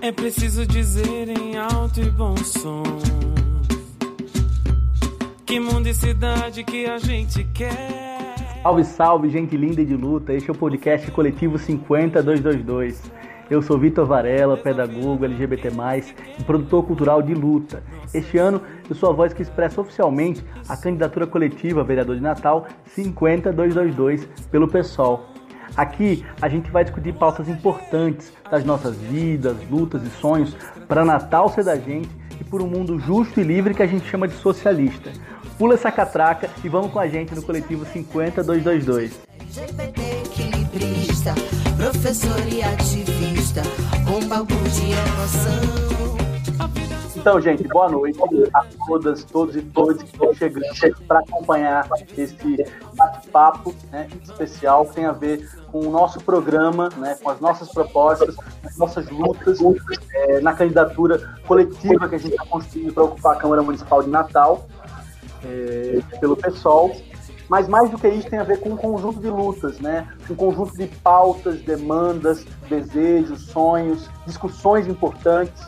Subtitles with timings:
[0.00, 2.82] É preciso dizer em alto e bom som
[5.46, 8.34] que mundo e cidade que a gente quer.
[8.62, 10.34] Salve, salve, gente linda e de luta.
[10.34, 13.00] Este é o podcast Coletivo 50222.
[13.48, 15.70] Eu sou Vitor Varela, pedagogo LGBT+,
[16.38, 17.80] e produtor cultural de luta.
[18.12, 18.60] Este ano,
[18.90, 24.66] eu sou a voz que expressa oficialmente a candidatura coletiva vereador de Natal 50222 pelo
[24.66, 25.35] PSOL.
[25.76, 30.56] Aqui a gente vai discutir pautas importantes das nossas vidas, lutas e sonhos
[30.88, 32.08] para Natal ser da gente
[32.40, 35.10] e por um mundo justo e livre que a gente chama de socialista.
[35.58, 39.20] Pula essa catraca e vamos com a gente no coletivo 50222.
[39.40, 41.34] LGBT equilibrista,
[41.76, 43.62] professor e ativista,
[44.04, 44.18] com
[44.92, 45.95] emoção.
[47.26, 48.20] Então, gente, boa noite
[48.54, 50.64] a todas, todos e todas que estão chegando
[51.08, 51.84] para acompanhar
[52.16, 57.40] esse bate-papo né, especial que tem a ver com o nosso programa, né, com as
[57.40, 59.58] nossas propostas, as nossas lutas
[60.14, 64.08] é, na candidatura coletiva que a gente está construindo para ocupar a Câmara Municipal de
[64.08, 64.68] Natal
[65.44, 66.94] é, pelo PSOL.
[67.48, 70.08] Mas mais do que isso tem a ver com um conjunto de lutas, né?
[70.30, 75.60] Um conjunto de pautas, demandas, desejos, sonhos, discussões importantes,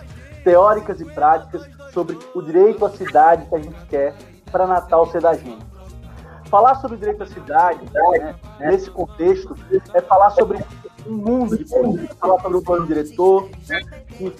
[0.42, 4.14] teóricas e práticas sobre o direito à cidade que a gente quer
[4.50, 5.66] para Natal ser da gente.
[6.46, 9.54] Falar sobre o direito à cidade, né, nesse contexto,
[9.92, 10.64] é falar sobre
[11.06, 13.80] um mundo de política, falar sobre o plano diretor, né,
[14.16, 14.34] que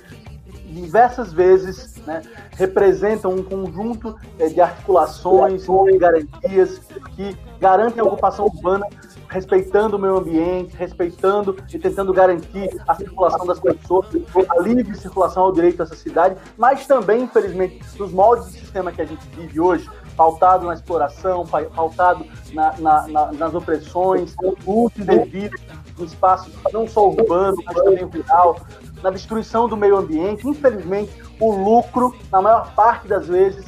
[0.69, 6.81] diversas vezes né, representam um conjunto é, de articulações e garantias
[7.17, 8.87] que garantem a ocupação urbana
[9.29, 14.07] respeitando o meio ambiente, respeitando e tentando garantir a circulação das pessoas,
[14.49, 19.03] a livre circulação ao direito dessa cidade, mas também, infelizmente, nos moldes do sistema que
[19.03, 24.95] a gente vive hoje, pautado na exploração, pautado na, na, na, nas opressões, o uso
[24.99, 25.57] indevido
[25.97, 28.57] no espaço não só urbano, mas também rural,
[29.03, 30.47] na destruição do meio ambiente.
[30.47, 33.65] Infelizmente, o lucro, na maior parte das vezes,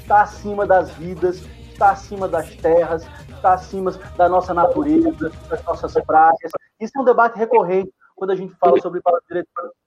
[0.00, 5.92] está acima das vidas, está acima das terras, está acima da nossa natureza, das nossas
[6.04, 6.50] praias.
[6.80, 9.83] Isso é um debate recorrente quando a gente fala sobre direito é,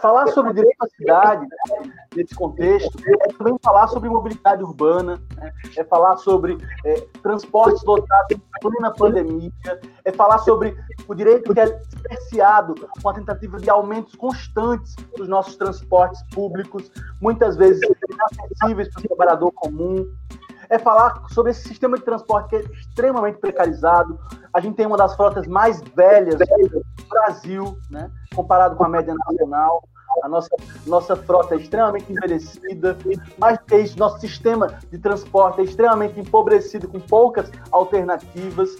[0.00, 5.52] falar sobre direito à cidade, né, nesse contexto, é também falar sobre mobilidade urbana, né,
[5.76, 9.50] é falar sobre é, transportes lotados em plena pandemia,
[10.04, 10.76] é falar sobre
[11.08, 16.90] o direito que é cerceado com a tentativa de aumentos constantes dos nossos transportes públicos,
[17.20, 17.80] muitas vezes
[18.10, 20.06] inacessíveis para o trabalhador comum,
[20.70, 24.18] é falar sobre esse sistema de transporte que é extremamente precarizado.
[24.54, 28.08] A gente tem uma das frotas mais velhas do Brasil, né?
[28.34, 29.82] comparado com a média nacional.
[30.22, 30.48] A nossa,
[30.86, 32.96] nossa frota é extremamente envelhecida.
[33.38, 38.76] Mais do que isso, nosso sistema de transporte é extremamente empobrecido, com poucas alternativas.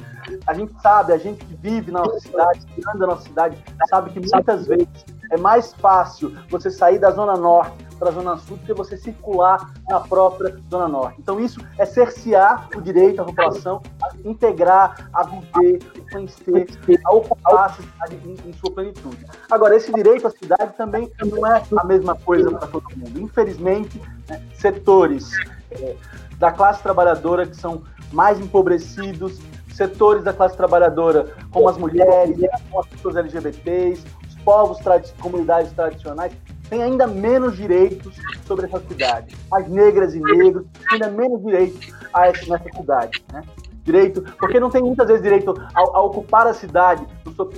[0.46, 3.64] A gente sabe, a gente que vive na nossa cidade, que anda na nossa cidade,
[3.88, 4.88] sabe que muitas vezes
[5.30, 8.96] é mais fácil você sair da Zona Norte para a Zona Sul do que você
[8.96, 11.20] circular na própria Zona Norte.
[11.20, 16.66] Então, isso é cercear o direito da população a integrar, a viver, a conhecer,
[17.04, 19.26] a ocupar a cidade em, em sua plenitude.
[19.50, 23.20] Agora, esse direito à cidade também não é a mesma coisa para todo mundo.
[23.20, 25.30] Infelizmente, né, setores
[25.70, 25.94] é,
[26.38, 29.38] da classe trabalhadora que são mais empobrecidos,
[29.74, 32.38] setores da classe trabalhadora, como as mulheres,
[32.70, 34.78] como as pessoas LGBTs, os povos,
[35.20, 36.32] comunidades tradicionais,
[36.70, 38.14] têm ainda menos direitos
[38.46, 39.36] sobre essa cidade.
[39.52, 43.22] As negras e negros têm ainda menos direitos a essa, nessa cidade.
[43.32, 43.42] Né?
[43.82, 47.04] Direito, porque não tem muitas vezes direito a, a ocupar a cidade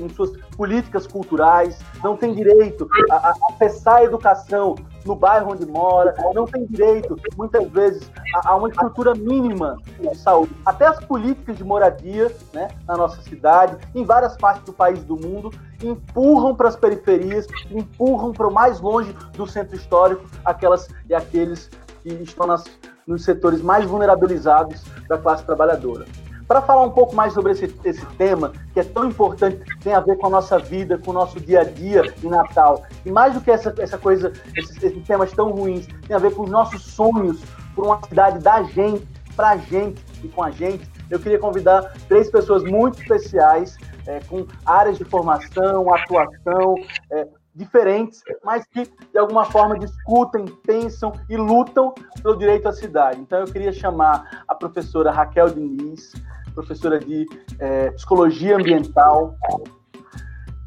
[0.01, 4.75] em suas políticas culturais, não tem direito a, a acessar a educação
[5.05, 10.17] no bairro onde mora, não tem direito, muitas vezes, a, a, uma estrutura mínima de
[10.17, 10.55] saúde.
[10.65, 15.17] Até as políticas de moradia né, na nossa cidade, em várias partes do país do
[15.17, 15.51] mundo,
[15.83, 21.69] empurram para as periferias, empurram para o mais longe do centro histórico aquelas e aqueles
[22.03, 22.65] que estão nas,
[23.07, 26.07] nos setores mais vulnerabilizados da classe trabalhadora.
[26.53, 30.01] Para falar um pouco mais sobre esse, esse tema, que é tão importante, tem a
[30.01, 33.33] ver com a nossa vida, com o nosso dia a dia em Natal, e mais
[33.33, 36.51] do que essa, essa coisa, esses, esses temas tão ruins, tem a ver com os
[36.51, 37.43] nossos sonhos
[37.75, 41.91] por uma cidade da gente, para a gente e com a gente, eu queria convidar
[42.07, 46.75] três pessoas muito especiais, é, com áreas de formação, atuação,
[47.13, 53.21] é, diferentes, mas que de alguma forma discutem, pensam e lutam pelo direito à cidade.
[53.21, 56.13] Então eu queria chamar a professora Raquel Diniz,
[56.55, 57.27] professora de
[57.59, 59.37] é, psicologia ambiental,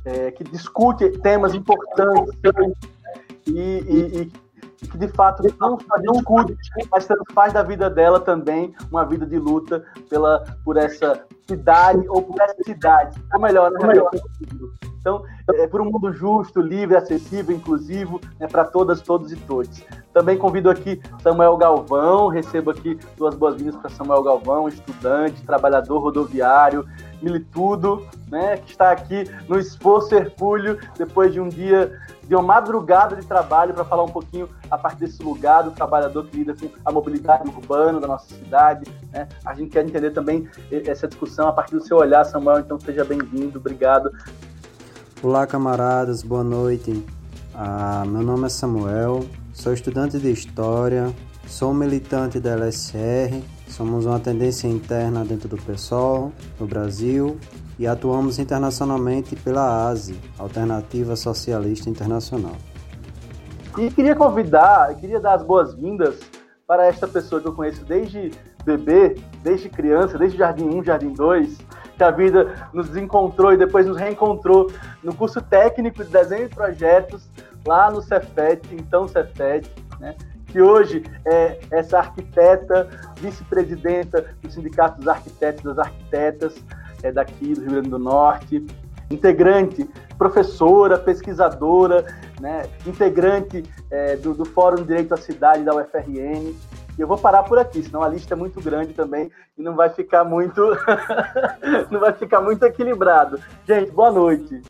[0.03, 2.33] é, que discute temas importantes
[3.47, 6.55] e, e, e, que de fato não só discute,
[6.91, 12.21] mas faz da vida dela também uma vida de luta pela, por essa cidade ou
[12.21, 13.21] por essa cidade.
[13.33, 13.87] Ou melhor, né?
[13.87, 14.11] melhor.
[15.05, 19.83] Então, é por um mundo justo, livre, acessível, inclusivo, né, para todas, todos e todos.
[20.11, 26.87] Também convido aqui Samuel Galvão, recebo aqui duas boas-vindas para Samuel Galvão, estudante, trabalhador rodoviário,
[27.21, 33.15] militudo, né, que está aqui no esforço hercúleo, depois de um dia, de uma madrugada
[33.15, 36.67] de trabalho, para falar um pouquinho a partir desse lugar do trabalhador que lida com
[36.83, 38.89] a mobilidade urbana da nossa cidade.
[39.11, 39.27] Né?
[39.45, 43.03] A gente quer entender também essa discussão a partir do seu olhar, Samuel, então seja
[43.03, 44.09] bem-vindo, obrigado.
[45.21, 47.05] Olá, camaradas, boa noite.
[47.53, 51.13] Ah, meu nome é Samuel, sou estudante de História,
[51.45, 57.37] sou militante da LSR, somos uma tendência interna dentro do PSOL, no Brasil,
[57.77, 62.55] e atuamos internacionalmente pela ASI, Alternativa Socialista Internacional.
[63.77, 66.15] E queria convidar, queria dar as boas-vindas
[66.65, 68.31] para esta pessoa que eu conheço desde
[68.63, 71.57] bebê, desde criança, desde Jardim 1, Jardim 2,
[71.95, 74.71] que a vida nos encontrou e depois nos reencontrou
[75.03, 77.29] no curso técnico de desenho e projetos
[77.65, 80.15] lá no Cefet, então Cefet, né?
[80.47, 86.55] que hoje é essa arquiteta, vice-presidenta do Sindicato dos Arquitetos e das Arquitetas
[87.03, 88.65] é daqui do Rio Grande do Norte,
[89.11, 89.87] integrante,
[90.17, 92.05] professora, pesquisadora,
[92.39, 96.55] né, integrante é, do, do Fórum Direito à Cidade da UFRN,
[96.97, 99.75] e eu vou parar por aqui, senão a lista é muito grande também e não
[99.75, 100.61] vai ficar muito
[101.91, 103.39] não vai ficar muito equilibrado.
[103.67, 104.61] Gente, boa noite.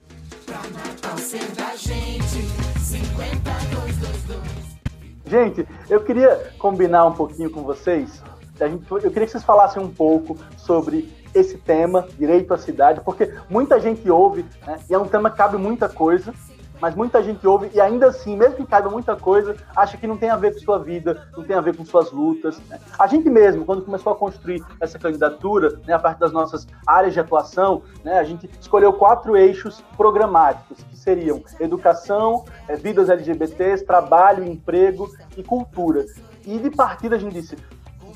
[5.28, 8.22] Gente, eu queria combinar um pouquinho com vocês.
[8.60, 13.80] Eu queria que vocês falassem um pouco sobre esse tema, direito à cidade, porque muita
[13.80, 16.34] gente ouve, né, e é um tema que cabe muita coisa,
[16.82, 20.18] mas muita gente ouve e ainda assim, mesmo que caiba muita coisa, acha que não
[20.18, 22.60] tem a ver com sua vida, não tem a ver com suas lutas.
[22.70, 22.80] Né?
[22.98, 27.14] A gente mesmo, quando começou a construir essa candidatura, né, a partir das nossas áreas
[27.14, 33.86] de atuação, né, a gente escolheu quatro eixos programáticos, que seriam educação, é, vidas LGBTs,
[33.86, 36.06] trabalho, emprego e cultura.
[36.46, 37.58] E de partida a gente disse,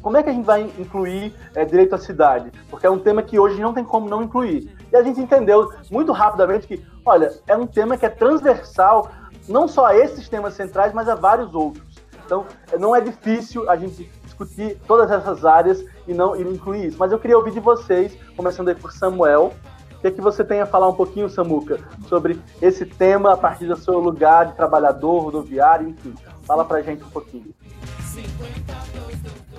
[0.01, 2.51] como é que a gente vai incluir é, direito à cidade?
[2.69, 4.73] Porque é um tema que hoje não tem como não incluir.
[4.91, 9.11] E a gente entendeu muito rapidamente que, olha, é um tema que é transversal
[9.47, 11.83] não só a esses temas centrais, mas a vários outros.
[12.23, 12.45] Então,
[12.79, 16.97] não é difícil a gente discutir todas essas áreas e não e incluir isso.
[16.99, 19.53] Mas eu queria ouvir de vocês, começando aí por Samuel,
[19.97, 23.37] o que, é que você tem a falar um pouquinho, Samuca, sobre esse tema a
[23.37, 26.13] partir do seu lugar de trabalhador, rodoviário, enfim.
[26.43, 27.53] Fala pra gente um pouquinho.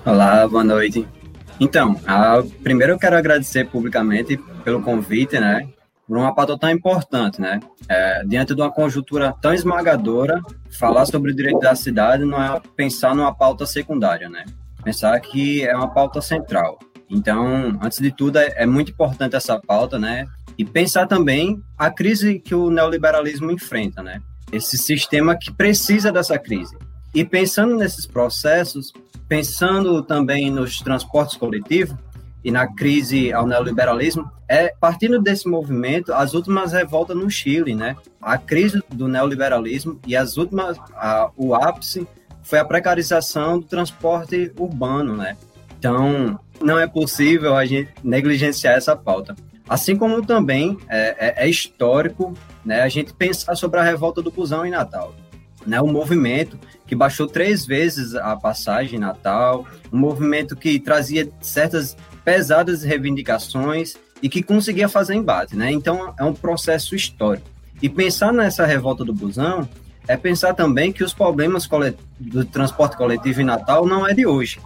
[0.05, 1.07] Olá, boa noite.
[1.59, 5.67] Então, a, primeiro eu quero agradecer publicamente pelo convite, né?
[6.11, 7.61] Por uma pauta tão importante, né?
[7.87, 10.41] É, diante de uma conjuntura tão esmagadora,
[10.77, 14.43] falar sobre o direito da cidade não é pensar numa pauta secundária, né?
[14.83, 16.77] Pensar que é uma pauta central.
[17.09, 20.27] Então, antes de tudo, é, é muito importante essa pauta, né?
[20.57, 24.19] E pensar também a crise que o neoliberalismo enfrenta, né?
[24.51, 26.77] Esse sistema que precisa dessa crise.
[27.15, 28.91] E pensando nesses processos,
[29.29, 31.95] pensando também nos transportes coletivos
[32.43, 37.95] e na crise ao neoliberalismo, é partindo desse movimento as últimas revoltas no Chile, né?
[38.21, 42.07] A crise do neoliberalismo e as últimas, a, o ápice
[42.43, 45.37] foi a precarização do transporte urbano, né?
[45.77, 49.35] Então, não é possível a gente negligenciar essa pauta.
[49.69, 52.33] Assim como também é, é, é histórico
[52.65, 55.13] né, a gente pensar sobre a revolta do busão em Natal
[55.65, 61.95] né, um movimento que baixou três vezes a passagem Natal, um movimento que trazia certas
[62.23, 65.71] pesadas reivindicações e que conseguia fazer embate, né?
[65.71, 67.47] Então é um processo histórico.
[67.81, 69.67] E pensar nessa revolta do busão
[70.07, 71.67] é pensar também que os problemas
[72.19, 74.59] do transporte coletivo em Natal não é de hoje.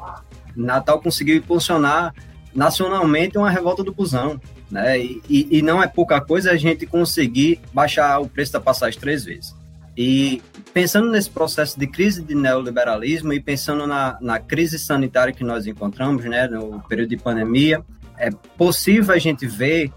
[0.55, 2.13] Natal conseguiu impulsionar
[2.53, 4.39] nacionalmente uma revolta do busão,
[4.71, 4.97] né?
[4.99, 9.25] E, e, não é pouca coisa a gente conseguir baixar o preço da passagem três
[9.25, 9.53] vezes.
[9.97, 10.41] E
[10.73, 15.65] pensando nesse processo de crise de neoliberalismo e pensando na, na crise sanitária que nós
[15.65, 17.83] encontramos, né, no período de pandemia,
[18.17, 19.91] é possível a gente ver,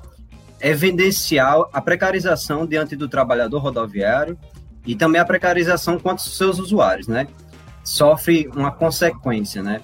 [0.61, 4.39] evidenciar a precarização diante do trabalhador rodoviário
[4.87, 7.27] e também a precarização quanto aos seus usuários, né?
[7.85, 9.81] Sofre uma consequência, né?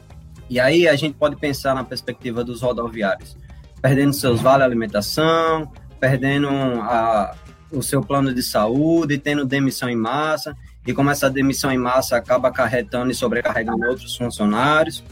[0.49, 3.37] E aí a gente pode pensar na perspectiva dos rodoviários,
[3.81, 7.35] perdendo seus vale alimentação, perdendo a,
[7.71, 10.57] o seu plano de saúde, tendo demissão em massa,
[10.87, 15.03] e como essa demissão em massa acaba acarretando e sobrecarregando outros funcionários,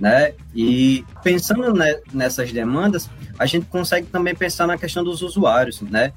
[0.00, 0.32] né?
[0.54, 1.72] E pensando
[2.12, 6.12] nessas demandas, a gente consegue também pensar na questão dos usuários, né?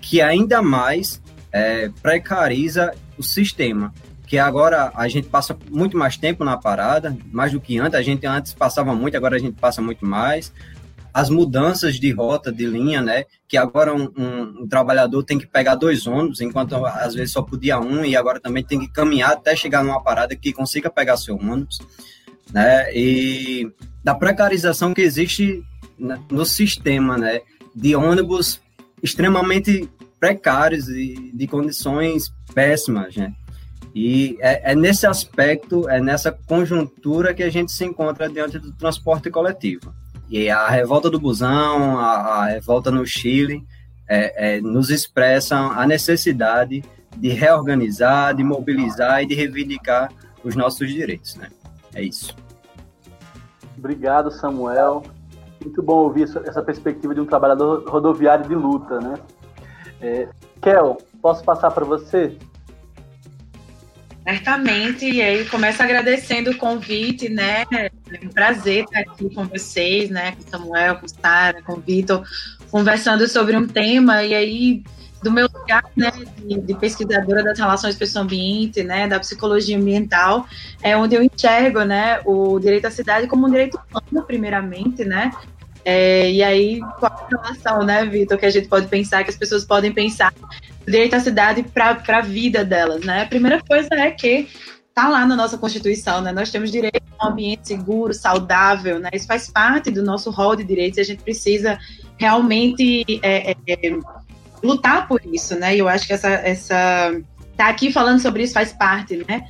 [0.00, 3.92] Que ainda mais é, precariza o sistema,
[4.26, 8.02] que agora a gente passa muito mais tempo na parada, mais do que antes, a
[8.02, 10.52] gente antes passava muito, agora a gente passa muito mais,
[11.12, 13.24] as mudanças de rota, de linha, né?
[13.46, 17.42] Que agora um, um, um, trabalhador tem que pegar dois ônibus, enquanto às vezes só
[17.42, 21.16] podia um, e agora também tem que caminhar até chegar numa parada que consiga pegar
[21.16, 21.78] seu ônibus,
[22.52, 22.94] né?
[22.94, 23.70] E
[24.02, 25.62] da precarização que existe
[26.30, 27.40] no sistema, né?
[27.74, 28.60] De ônibus
[29.02, 29.88] extremamente
[30.18, 33.34] precários e de condições péssimas, né?
[33.94, 38.72] E é, é, nesse aspecto, é nessa conjuntura que a gente se encontra diante do
[38.72, 39.92] transporte coletivo.
[40.32, 43.62] E a revolta do busão, a, a revolta no Chile,
[44.08, 46.82] é, é, nos expressam a necessidade
[47.14, 50.10] de reorganizar, de mobilizar e de reivindicar
[50.42, 51.50] os nossos direitos, né?
[51.94, 52.34] É isso.
[53.76, 55.02] Obrigado, Samuel.
[55.60, 59.14] Muito bom ouvir essa perspectiva de um trabalhador rodoviário de luta, né?
[60.00, 60.28] É,
[60.62, 62.38] Kel, posso passar para você?
[64.24, 67.64] Certamente, e aí começo agradecendo o convite, né?
[67.72, 67.90] É
[68.22, 70.32] um prazer estar aqui com vocês, né?
[70.32, 72.24] Com Samuel, com Sara, com Vitor,
[72.70, 74.84] conversando sobre um tema, e aí,
[75.22, 80.46] do meu lugar, né, de, de pesquisadora das relações pessoa-ambiente, né, da psicologia ambiental,
[80.82, 85.32] é onde eu enxergo, né, o direito à cidade como um direito humano, primeiramente, né?
[85.84, 89.36] É, e aí, qual a relação, né, Vitor, que a gente pode pensar, que as
[89.36, 90.32] pessoas podem pensar
[90.86, 93.22] direito à cidade para a vida delas, né?
[93.22, 94.48] A primeira coisa é que
[94.88, 96.32] está lá na nossa Constituição, né?
[96.32, 99.10] Nós temos direito a um ambiente seguro, saudável, né?
[99.12, 101.78] Isso faz parte do nosso rol de direitos e a gente precisa
[102.18, 103.56] realmente é, é,
[104.62, 105.74] lutar por isso, né?
[105.74, 107.20] E eu acho que essa, essa
[107.56, 109.46] tá aqui falando sobre isso faz parte, né?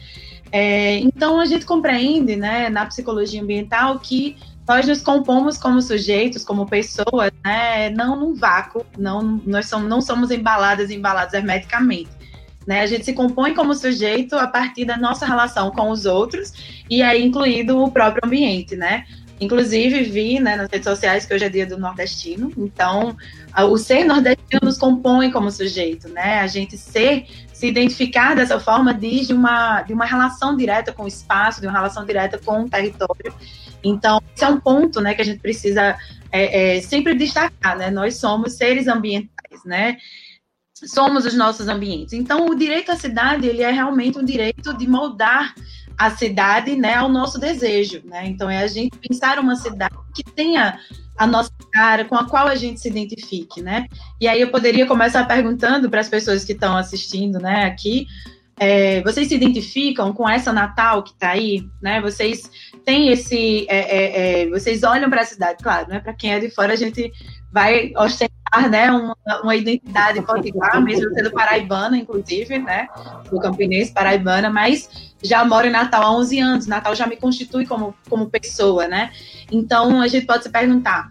[0.52, 6.44] É, então a gente compreende, né, na psicologia ambiental que nós nos compomos como sujeitos,
[6.44, 12.10] como pessoas, né, não num vácuo, não, nós somos, não somos embaladas, embalados hermeticamente.
[12.66, 12.80] Né?
[12.80, 17.02] A gente se compõe como sujeito a partir da nossa relação com os outros e
[17.02, 19.04] aí incluído o próprio ambiente, né?
[19.40, 23.16] Inclusive vi né, nas redes sociais que hoje é dia do nordestino, então
[23.68, 26.38] o ser nordestino nos compõe como sujeito, né?
[26.38, 31.02] A gente ser, se identificar dessa forma diz de uma, de uma relação direta com
[31.02, 33.34] o espaço, de uma relação direta com o território
[33.82, 35.96] então, esse é um ponto né, que a gente precisa
[36.30, 37.90] é, é, sempre destacar, né?
[37.90, 39.96] Nós somos seres ambientais, né?
[40.74, 42.12] Somos os nossos ambientes.
[42.12, 45.54] Então, o direito à cidade, ele é realmente um direito de moldar
[45.98, 48.26] a cidade, né, ao nosso desejo, né?
[48.26, 50.78] Então, é a gente pensar uma cidade que tenha
[51.18, 53.86] a nossa cara, com a qual a gente se identifique, né?
[54.20, 58.06] E aí eu poderia começar perguntando para as pessoas que estão assistindo, né, aqui,
[58.58, 62.00] é, vocês se identificam com essa Natal que está aí, né?
[62.00, 62.48] Vocês
[62.84, 66.00] têm esse, é, é, é vocês olham para a cidade, claro, né?
[66.00, 67.12] Para quem é de fora a gente
[67.52, 68.90] vai ostentar, né?
[68.90, 72.88] Uma, uma identidade potiguar, mesmo sendo paraibana, inclusive, né?
[73.30, 76.66] Do campinense paraibana, mas já moro em Natal há 11 anos.
[76.66, 79.10] Natal já me constitui como como pessoa, né?
[79.50, 81.10] Então a gente pode se perguntar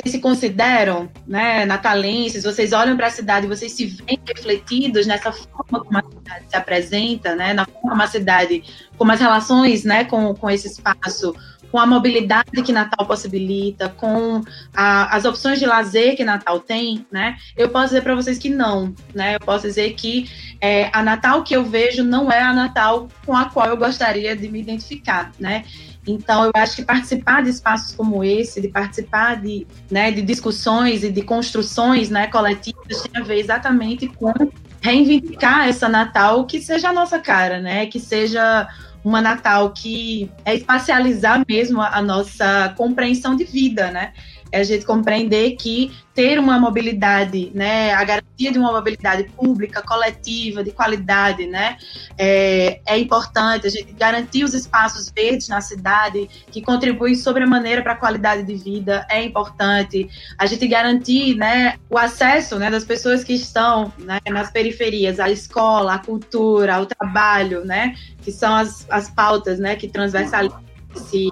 [0.00, 5.30] vocês se consideram né, natalenses, vocês olham para a cidade, vocês se veem refletidos nessa
[5.30, 8.64] forma como a cidade se apresenta, né, na forma como a cidade,
[8.96, 11.34] como as relações né, com, com esse espaço,
[11.70, 14.42] com a mobilidade que Natal possibilita, com
[14.74, 17.36] a, as opções de lazer que Natal tem, né?
[17.56, 19.36] Eu posso dizer para vocês que não, né?
[19.36, 20.28] Eu posso dizer que
[20.60, 24.34] é, a Natal que eu vejo não é a Natal com a qual eu gostaria
[24.34, 25.64] de me identificar, né?
[26.06, 31.04] Então, eu acho que participar de espaços como esse, de participar de, né, de discussões
[31.04, 34.32] e de construções né, coletivas, tem a ver exatamente com
[34.80, 37.86] reivindicar essa Natal que seja a nossa cara, né?
[37.86, 38.66] Que seja
[39.04, 44.12] uma Natal que é espacializar mesmo a nossa compreensão de vida, né?
[44.52, 49.80] É a gente compreender que ter uma mobilidade, né, a garantia de uma mobilidade pública,
[49.80, 51.78] coletiva, de qualidade, né,
[52.18, 53.66] é, é importante.
[53.66, 58.54] A gente garantir os espaços verdes na cidade, que contribuem sobremaneira para a qualidade de
[58.54, 60.08] vida, é importante.
[60.36, 65.30] A gente garantir, né, o acesso, né, das pessoas que estão, né, nas periferias, à
[65.30, 70.60] escola, à cultura, ao trabalho, né, que são as, as pautas, né, que transversalizam
[70.94, 71.30] esse,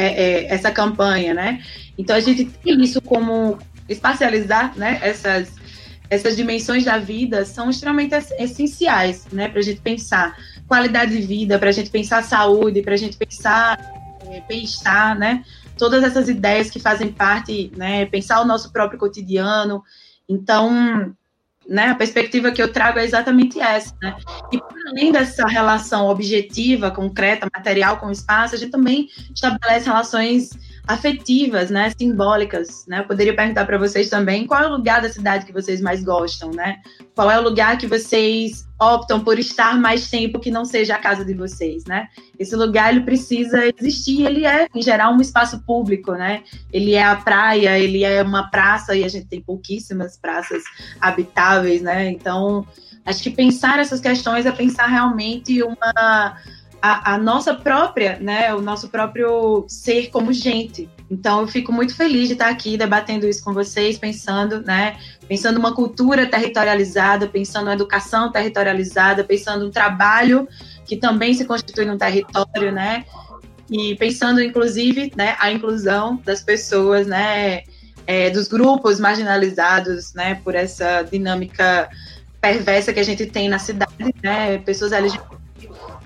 [0.00, 1.62] é, é, essa campanha, né?
[1.98, 4.98] Então a gente tem isso como espacializar, né?
[5.02, 5.60] Essas
[6.08, 9.48] essas dimensões da vida são extremamente essenciais, né?
[9.48, 13.16] Para a gente pensar qualidade de vida, para a gente pensar saúde, para a gente
[13.16, 13.78] pensar
[14.26, 15.44] é, bem-estar, né?
[15.78, 18.06] Todas essas ideias que fazem parte, né?
[18.06, 19.82] Pensar o nosso próprio cotidiano.
[20.28, 21.14] Então,
[21.70, 21.86] né?
[21.86, 24.16] A perspectiva que eu trago é exatamente essa, né?
[24.50, 29.86] E por além dessa relação objetiva, concreta, material com o espaço, a gente também estabelece
[29.86, 30.50] relações
[30.86, 33.00] afetivas, né, simbólicas, né?
[33.00, 36.02] Eu poderia perguntar para vocês também qual é o lugar da cidade que vocês mais
[36.02, 36.78] gostam, né?
[37.14, 40.98] Qual é o lugar que vocês optam por estar mais tempo que não seja a
[40.98, 42.08] casa de vocês, né?
[42.38, 46.42] Esse lugar ele precisa existir, ele é em geral um espaço público, né?
[46.72, 50.62] Ele é a praia, ele é uma praça e a gente tem pouquíssimas praças
[51.00, 52.10] habitáveis, né?
[52.10, 52.66] Então,
[53.04, 56.36] acho que pensar essas questões é pensar realmente uma
[56.82, 60.88] a, a, nossa própria, né, o nosso próprio ser como gente.
[61.10, 64.96] Então, eu fico muito feliz de estar aqui debatendo isso com vocês, pensando, né,
[65.28, 70.48] pensando uma cultura territorializada, pensando uma educação territorializada, pensando um trabalho
[70.86, 73.04] que também se constitui num território, né,
[73.70, 77.62] e pensando, inclusive, né, a inclusão das pessoas, né,
[78.06, 81.90] é, dos grupos marginalizados, né, por essa dinâmica
[82.40, 85.40] perversa que a gente tem na cidade, né, pessoas LGBT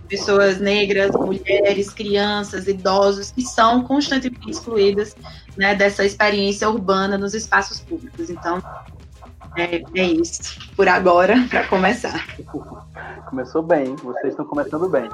[0.09, 5.17] pessoas negras, mulheres, crianças, idosos, que são constantemente excluídas
[5.57, 8.31] né, dessa experiência urbana nos espaços públicos.
[8.31, 8.63] Então,
[9.57, 12.27] é, é isso, por agora, para começar.
[13.29, 15.09] Começou bem, vocês estão começando bem.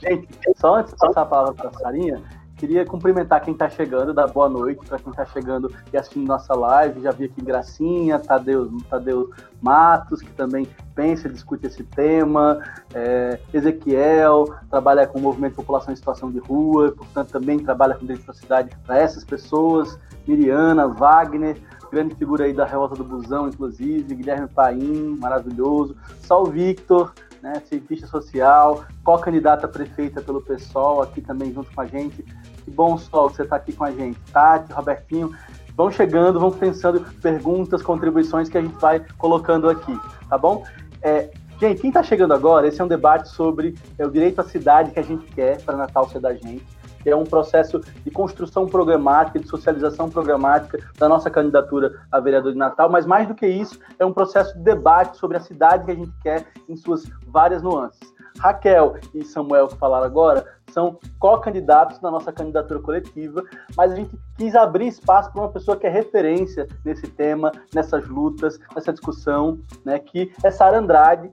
[0.00, 2.22] Gente, só antes de passar a palavra para a Sarinha,
[2.60, 6.54] Queria cumprimentar quem está chegando, dar boa noite para quem está chegando e assistindo nossa
[6.54, 7.00] live.
[7.00, 9.30] Já vi aqui Gracinha, Tadeu, Tadeu
[9.62, 12.60] Matos, que também pensa e discute esse tema.
[12.92, 18.04] É, Ezequiel, trabalha com o movimento população em situação de rua, portanto também trabalha com
[18.04, 19.98] direito à cidade para essas pessoas.
[20.28, 21.56] Miriana, Wagner,
[21.90, 25.96] grande figura aí da Revolta do Busão, inclusive, Guilherme Paim, maravilhoso.
[26.28, 32.22] O Victor, né, cientista social, co-candidata prefeita pelo PSOL, aqui também junto com a gente.
[32.64, 34.18] Que bom, Sol, que você está aqui com a gente.
[34.32, 35.34] Tati, Robertinho,
[35.76, 40.64] vão chegando, vão pensando perguntas, contribuições que a gente vai colocando aqui, tá bom?
[41.02, 41.30] É,
[41.60, 44.90] gente, quem está chegando agora, esse é um debate sobre é, o direito à cidade
[44.90, 49.38] que a gente quer para Natal ser da gente é um processo de construção programática,
[49.38, 53.78] de socialização programática da nossa candidatura a vereador de Natal, mas mais do que isso,
[53.98, 57.62] é um processo de debate sobre a cidade que a gente quer em suas várias
[57.62, 58.00] nuances.
[58.38, 63.44] Raquel e Samuel, que falaram agora, são co-candidatos na nossa candidatura coletiva,
[63.76, 68.06] mas a gente quis abrir espaço para uma pessoa que é referência nesse tema, nessas
[68.08, 71.30] lutas, nessa discussão, né, que é Sara Andrade,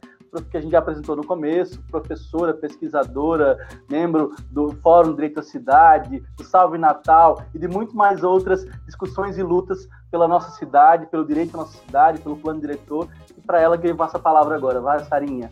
[0.50, 6.24] que a gente já apresentou no começo, professora, pesquisadora, membro do Fórum Direito à Cidade,
[6.35, 11.25] do Salve Natal e de muito mais outras discussões e lutas pela nossa cidade, pelo
[11.25, 13.07] direito à nossa cidade, pelo plano diretor.
[13.37, 14.79] E para ela que eu passo a palavra agora.
[14.79, 15.51] Vai, Sarinha.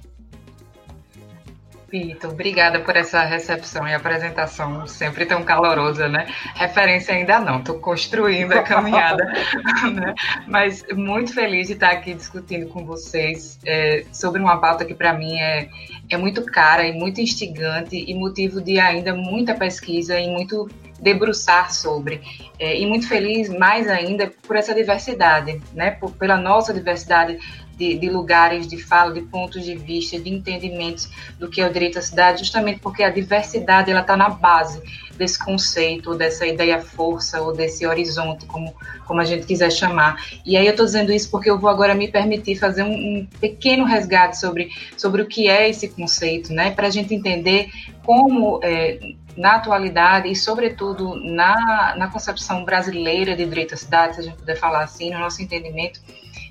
[1.95, 6.27] Vitor, obrigada por essa recepção e apresentação sempre tão calorosa, né?
[6.53, 9.23] Referência ainda não, estou construindo a caminhada,
[9.93, 10.13] né?
[10.45, 15.13] Mas muito feliz de estar aqui discutindo com vocês é, sobre uma pauta que para
[15.13, 15.69] mim é,
[16.09, 21.71] é muito cara e muito instigante e motivo de ainda muita pesquisa e muito debruçar
[21.71, 22.21] sobre.
[22.59, 25.91] É, e muito feliz mais ainda por essa diversidade, né?
[25.91, 27.37] Por, pela nossa diversidade
[27.77, 31.09] de, de, lugares de fala, de pontos de vista, de entendimentos
[31.39, 34.81] do que é o direito à cidade, justamente porque a diversidade ela está na base
[35.17, 38.73] desse conceito, dessa ideia força ou desse horizonte, como,
[39.05, 40.21] como a gente quiser chamar.
[40.45, 43.27] E aí eu estou dizendo isso porque eu vou agora me permitir fazer um, um
[43.39, 47.69] pequeno resgate sobre, sobre o que é esse conceito, né, para a gente entender
[48.03, 48.99] como é,
[49.35, 54.37] na atualidade e, sobretudo, na, na concepção brasileira de direito à cidade, se a gente
[54.37, 55.99] puder falar assim, no nosso entendimento,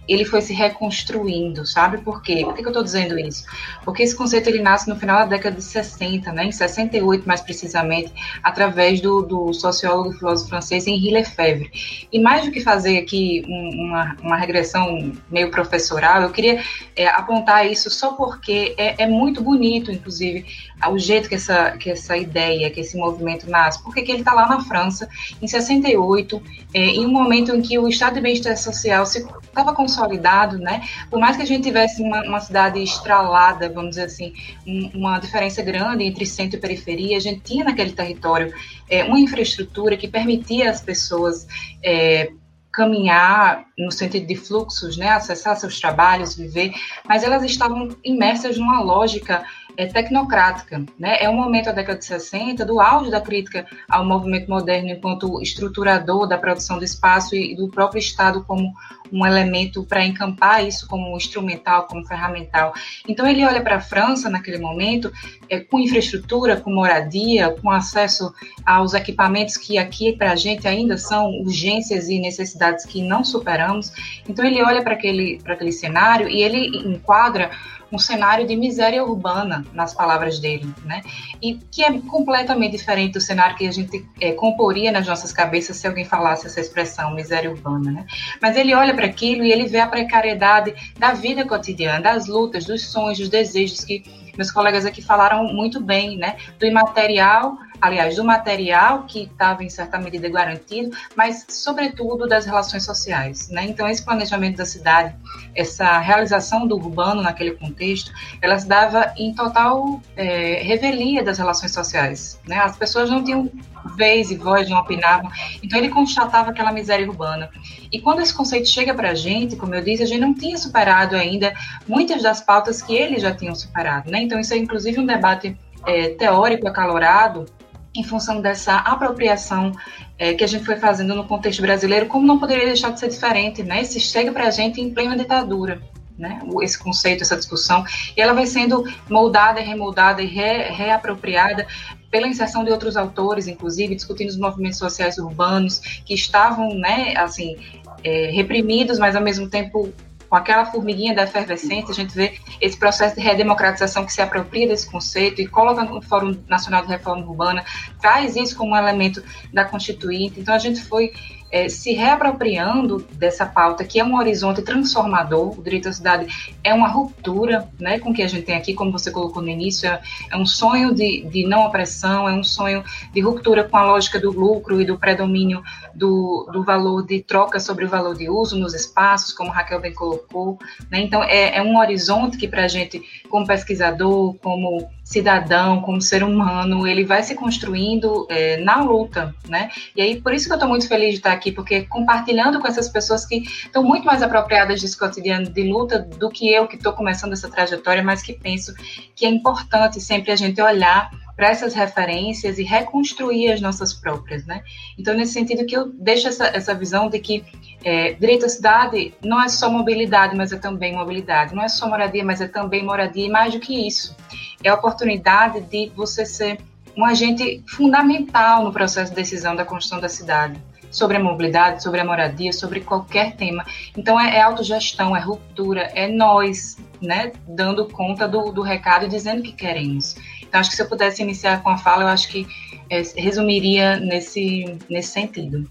[0.08, 2.42] ele foi se reconstruindo, sabe por quê?
[2.44, 3.44] Por que, que eu estou dizendo isso?
[3.84, 7.40] Porque esse conceito ele nasce no final da década de 60, né, em 68 mais
[7.40, 8.12] precisamente,
[8.42, 11.70] através do, do sociólogo e filósofo francês Henri Lefebvre.
[12.12, 16.62] E mais do que fazer aqui uma, uma regressão meio professoral, eu queria
[16.96, 20.44] é, apontar isso só porque é, é, muito bonito, inclusive,
[20.88, 23.82] o jeito que essa, que essa ideia, que esse movimento nasce.
[23.82, 25.08] Porque que ele está lá na França,
[25.40, 26.42] em 68,
[26.72, 30.82] é, em um momento em que o estado de bem-estar social estava consolidado, né?
[31.10, 34.32] Por mais que a gente tivesse uma, uma cidade estralada, vamos dizer assim,
[34.66, 38.52] um, uma diferença grande entre centro e periferia, a gente tinha naquele território
[38.88, 41.46] é, uma infraestrutura que permitia às pessoas
[41.82, 42.30] é,
[42.74, 46.72] caminhar no sentido de fluxos, né, acessar seus trabalhos, viver,
[47.08, 49.44] mas elas estavam imersas numa lógica
[49.76, 50.84] é, tecnocrática.
[50.98, 51.18] Né?
[51.20, 55.40] É um momento, a década de 60, do auge da crítica ao movimento moderno enquanto
[55.40, 58.72] estruturador da produção do espaço e do próprio Estado como
[59.12, 62.72] um elemento para encampar isso como instrumental, como ferramental.
[63.08, 65.12] Então ele olha para a França naquele momento
[65.48, 68.32] é, com infraestrutura, com moradia, com acesso
[68.64, 73.92] aos equipamentos que aqui para a gente ainda são urgências e necessidades que não superamos.
[74.28, 77.50] Então ele olha para aquele, aquele cenário e ele enquadra
[77.94, 81.02] um cenário de miséria urbana, nas palavras dele, né?
[81.40, 85.76] E que é completamente diferente do cenário que a gente é, comporia nas nossas cabeças
[85.76, 88.06] se alguém falasse essa expressão, miséria urbana, né?
[88.42, 92.64] Mas ele olha para aquilo e ele vê a precariedade da vida cotidiana, das lutas,
[92.64, 96.36] dos sonhos, dos desejos que meus colegas aqui falaram muito bem, né?
[96.58, 102.84] Do imaterial, aliás, do material que estava em certa medida garantido, mas sobretudo das relações
[102.84, 103.64] sociais, né?
[103.64, 105.14] Então esse planejamento da cidade,
[105.54, 111.72] essa realização do urbano naquele contexto, ela se dava em total é, revelia das relações
[111.72, 112.58] sociais, né?
[112.58, 113.50] As pessoas não tinham
[113.96, 115.30] vez e voz, não opinavam.
[115.62, 117.50] Então ele constatava aquela miséria urbana.
[117.94, 120.58] E quando esse conceito chega para a gente, como eu disse, a gente não tinha
[120.58, 121.54] superado ainda
[121.86, 124.10] muitas das pautas que eles já tinham superado.
[124.10, 124.22] Né?
[124.22, 127.46] Então isso é inclusive um debate é, teórico acalorado
[127.94, 129.70] em função dessa apropriação
[130.18, 133.08] é, que a gente foi fazendo no contexto brasileiro, como não poderia deixar de ser
[133.08, 133.82] diferente, né?
[133.82, 135.80] Isso chega para a gente em plena ditadura.
[136.16, 137.84] Né, esse conceito, essa discussão,
[138.16, 141.66] e ela vai sendo moldada remoldada e re, reapropriada
[142.14, 147.56] pela inserção de outros autores, inclusive discutindo os movimentos sociais urbanos que estavam, né, assim,
[148.04, 149.92] é, reprimidos, mas ao mesmo tempo
[150.28, 154.68] com aquela formiguinha da efervescência, a gente vê esse processo de redemocratização que se apropria
[154.68, 157.64] desse conceito e coloca no Fórum Nacional de Reforma Urbana,
[158.00, 159.20] traz isso como um elemento
[159.52, 160.38] da Constituinte.
[160.38, 161.12] Então, a gente foi
[161.54, 165.56] é, se reapropriando dessa pauta, que é um horizonte transformador.
[165.56, 166.26] O direito à cidade
[166.64, 169.48] é uma ruptura né, com o que a gente tem aqui, como você colocou no
[169.48, 170.00] início, é,
[170.32, 174.18] é um sonho de, de não opressão, é um sonho de ruptura com a lógica
[174.18, 175.62] do lucro e do predomínio
[175.94, 179.94] do, do valor de troca sobre o valor de uso nos espaços, como Raquel bem
[179.94, 180.58] colocou.
[180.90, 181.00] Né?
[181.00, 186.24] Então, é, é um horizonte que, para a gente, como pesquisador, como cidadão, como ser
[186.24, 189.70] humano, ele vai se construindo é, na luta, né?
[189.94, 192.66] E aí, por isso que eu estou muito feliz de estar aqui, porque compartilhando com
[192.66, 196.76] essas pessoas que estão muito mais apropriadas desse cotidiano de luta do que eu, que
[196.76, 198.74] estou começando essa trajetória, mas que penso
[199.14, 204.46] que é importante sempre a gente olhar para essas referências e reconstruir as nossas próprias,
[204.46, 204.62] né?
[204.98, 207.44] Então, nesse sentido que eu deixo essa, essa visão de que
[207.84, 211.54] é, direito à cidade não é só mobilidade, mas é também mobilidade.
[211.54, 213.26] Não é só moradia, mas é também moradia.
[213.26, 214.16] E mais do que isso,
[214.62, 216.58] é a oportunidade de você ser
[216.96, 220.60] um agente fundamental no processo de decisão da construção da cidade
[220.94, 223.66] sobre a mobilidade, sobre a moradia, sobre qualquer tema.
[223.96, 229.08] Então é, é autogestão, é ruptura, é nós, né, dando conta do, do recado e
[229.08, 230.16] dizendo que queremos.
[230.42, 232.46] Então, acho que se eu pudesse iniciar com a fala, eu acho que
[232.90, 235.68] é, resumiria nesse, nesse sentido.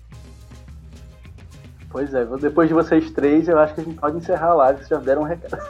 [1.89, 4.80] Pois é, depois de vocês três, eu acho que a gente pode encerrar a live,
[4.80, 5.62] vocês já deram um recado.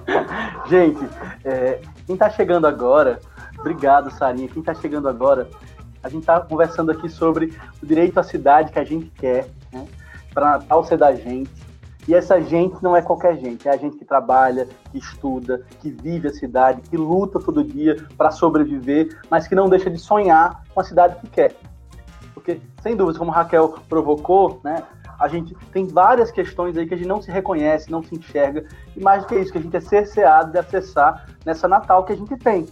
[0.68, 1.00] gente,
[1.44, 3.18] é, quem está chegando agora,
[3.58, 4.48] obrigado, Sarinha.
[4.48, 5.48] Quem está chegando agora,
[6.02, 9.86] a gente está conversando aqui sobre o direito à cidade que a gente quer, né,
[10.34, 11.50] para Natal ser da gente.
[12.08, 15.90] E essa gente não é qualquer gente, é a gente que trabalha, que estuda, que
[15.90, 20.64] vive a cidade, que luta todo dia para sobreviver, mas que não deixa de sonhar
[20.74, 21.54] com a cidade que quer.
[22.34, 24.82] Porque, sem dúvida, como a Raquel provocou, né,
[25.18, 28.66] a gente tem várias questões aí que a gente não se reconhece, não se enxerga,
[28.96, 32.12] e mais do que isso, que a gente é cerceado de acessar nessa Natal que
[32.12, 32.62] a gente tem.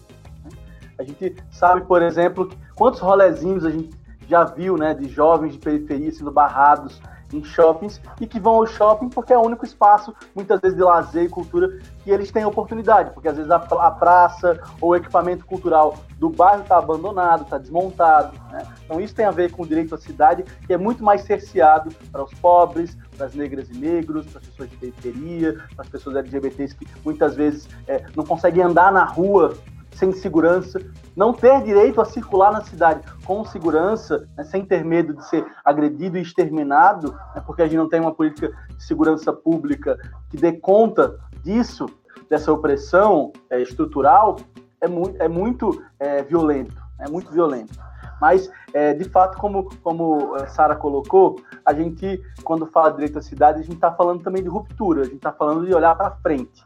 [0.42, 0.50] Né.
[0.98, 3.90] A gente sabe, por exemplo, quantos rolezinhos a gente
[4.26, 7.00] já viu, né, de jovens de periferia sendo barrados
[7.32, 10.82] em shoppings e que vão ao shopping porque é o único espaço, muitas vezes, de
[10.82, 14.96] lazer e cultura que eles têm oportunidade, porque às vezes a, a praça ou o
[14.96, 18.36] equipamento cultural do bairro está abandonado, está desmontado.
[18.50, 18.66] Né?
[18.84, 21.90] Então isso tem a ver com o direito à cidade, que é muito mais cerceado
[22.10, 25.88] para os pobres, para as negras e negros, para as pessoas de periferia, para as
[25.88, 29.54] pessoas LGBTs que muitas vezes é, não conseguem andar na rua
[29.92, 30.80] sem segurança,
[31.16, 35.44] não ter direito a circular na cidade com segurança, né, sem ter medo de ser
[35.64, 39.98] agredido e exterminado, né, porque a gente não tem uma política de segurança pública
[40.30, 41.86] que dê conta disso,
[42.28, 44.36] dessa opressão é, estrutural,
[44.80, 47.78] é muito, é muito é, violento, é muito violento.
[48.20, 53.22] Mas, é, de fato, como, como a Sara colocou, a gente, quando fala direito à
[53.22, 56.10] cidade, a gente está falando também de ruptura, a gente está falando de olhar para
[56.10, 56.62] frente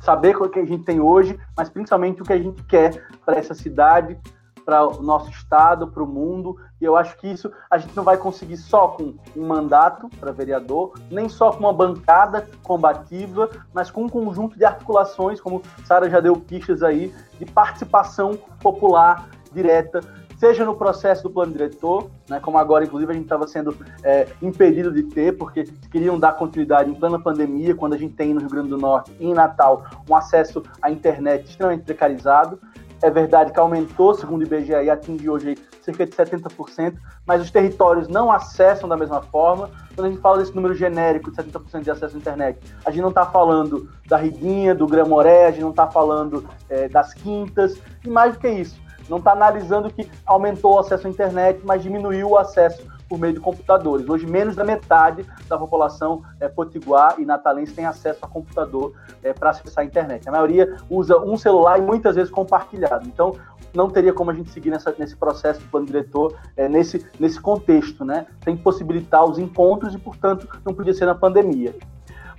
[0.00, 3.36] saber o que a gente tem hoje, mas principalmente o que a gente quer para
[3.36, 4.18] essa cidade,
[4.64, 6.56] para o nosso estado, para o mundo.
[6.80, 10.32] E eu acho que isso a gente não vai conseguir só com um mandato para
[10.32, 16.08] vereador, nem só com uma bancada combativa, mas com um conjunto de articulações, como Sara
[16.08, 20.00] já deu pistas aí, de participação popular direta
[20.44, 24.28] seja no processo do plano diretor, né, como agora, inclusive, a gente estava sendo é,
[24.42, 28.40] impedido de ter, porque queriam dar continuidade em plena pandemia, quando a gente tem no
[28.40, 32.60] Rio Grande do Norte e em Natal um acesso à internet extremamente precarizado.
[33.02, 36.94] É verdade que aumentou, segundo o IBGE, e atinge hoje cerca de 70%,
[37.26, 39.70] mas os territórios não acessam da mesma forma.
[39.94, 43.00] Quando a gente fala desse número genérico de 70% de acesso à internet, a gente
[43.00, 47.78] não está falando da Riguinha, do Gramoré, a gente não está falando é, das Quintas,
[48.04, 51.82] e mais do que isso, não está analisando que aumentou o acesso à internet, mas
[51.82, 54.08] diminuiu o acesso por meio de computadores.
[54.08, 59.32] Hoje, menos da metade da população é, potiguar e natalense tem acesso a computador é,
[59.32, 60.28] para acessar a internet.
[60.28, 63.06] A maioria usa um celular e muitas vezes compartilhado.
[63.06, 63.36] Então,
[63.74, 67.40] não teria como a gente seguir nessa, nesse processo do plano diretor, é, nesse, nesse
[67.40, 68.26] contexto, né?
[68.44, 71.74] Tem que possibilitar os encontros e, portanto, não podia ser na pandemia.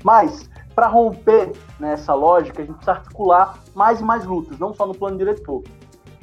[0.03, 4.85] Mas, para romper nessa lógica, a gente precisa articular mais e mais lutas, não só
[4.85, 5.63] no plano diretor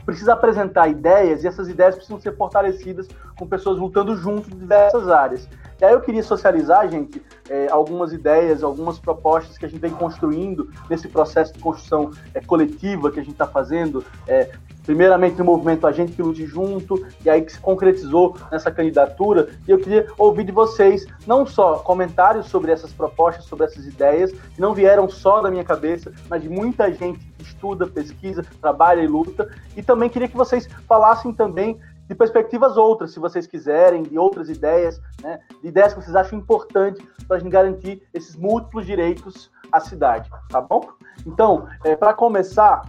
[0.04, 5.08] precisa apresentar ideias e essas ideias precisam ser fortalecidas com pessoas lutando junto em diversas
[5.08, 5.48] áreas.
[5.80, 9.90] E aí eu queria socializar, gente, é, algumas ideias, algumas propostas que a gente vem
[9.90, 14.52] construindo nesse processo de construção é, coletiva que a gente está fazendo, é,
[14.84, 19.48] primeiramente no movimento A Gente que Lute Junto, e aí que se concretizou nessa candidatura.
[19.66, 24.32] E eu queria ouvir de vocês não só comentários sobre essas propostas, sobre essas ideias,
[24.32, 29.02] que não vieram só da minha cabeça, mas de muita gente que estuda, pesquisa, trabalha
[29.02, 29.48] e luta.
[29.76, 34.50] E também queria que vocês falassem também de perspectivas outras, se vocês quiserem, de outras
[34.50, 39.50] ideias, né, de ideias que vocês acham importantes para a gente garantir esses múltiplos direitos
[39.70, 40.82] à cidade, tá bom?
[41.26, 42.82] Então, é, para começar,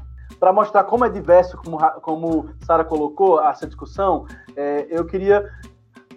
[0.44, 4.26] para mostrar como é diverso, como, como Sara colocou, essa discussão,
[4.58, 5.50] é, eu queria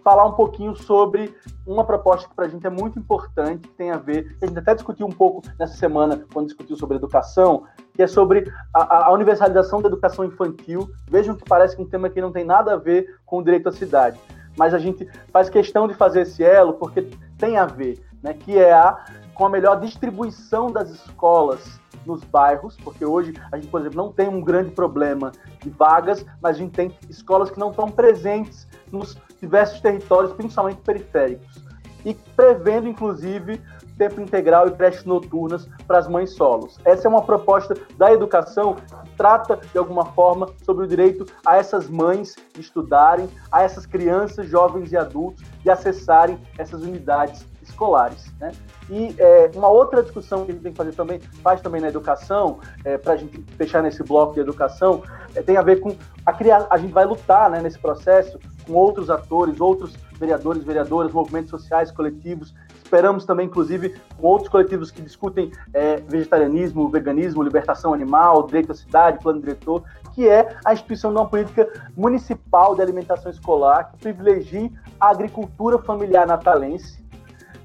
[0.02, 1.32] falar um pouquinho sobre
[1.64, 4.58] uma proposta que para a gente é muito importante, que tem a ver, a gente
[4.58, 9.12] até discutiu um pouco nessa semana, quando discutiu sobre educação, que é sobre a, a
[9.12, 10.90] universalização da educação infantil.
[11.08, 13.68] Vejam que parece que um tema que não tem nada a ver com o direito
[13.68, 14.18] à cidade,
[14.58, 17.08] mas a gente faz questão de fazer esse elo porque
[17.38, 22.76] tem a ver, né, que é a, com a melhor distribuição das escolas nos bairros,
[22.82, 26.58] porque hoje a gente, por exemplo, não tem um grande problema de vagas, mas a
[26.58, 31.64] gente tem escolas que não estão presentes nos diversos territórios, principalmente periféricos.
[32.04, 33.60] E prevendo, inclusive,
[33.98, 36.78] tempo integral e creches noturnas para as mães solos.
[36.84, 41.56] Essa é uma proposta da educação que trata, de alguma forma, sobre o direito a
[41.56, 48.33] essas mães estudarem, a essas crianças, jovens e adultos de acessarem essas unidades escolares.
[48.38, 48.52] Né?
[48.88, 51.88] E é, uma outra discussão que a gente tem que fazer também, faz também na
[51.88, 55.02] educação, é, para a gente fechar nesse bloco de educação,
[55.35, 58.72] é, tem a ver com a criar, a gente vai lutar né, nesse processo com
[58.72, 62.55] outros atores, outros vereadores, vereadoras, movimentos sociais, coletivos.
[62.83, 68.74] Esperamos também, inclusive, com outros coletivos que discutem é, vegetarianismo, veganismo, libertação animal, direito à
[68.74, 69.83] cidade, plano diretor,
[70.14, 75.79] que é a instituição de uma política municipal de alimentação escolar que privilegie a agricultura
[75.79, 77.05] familiar natalense,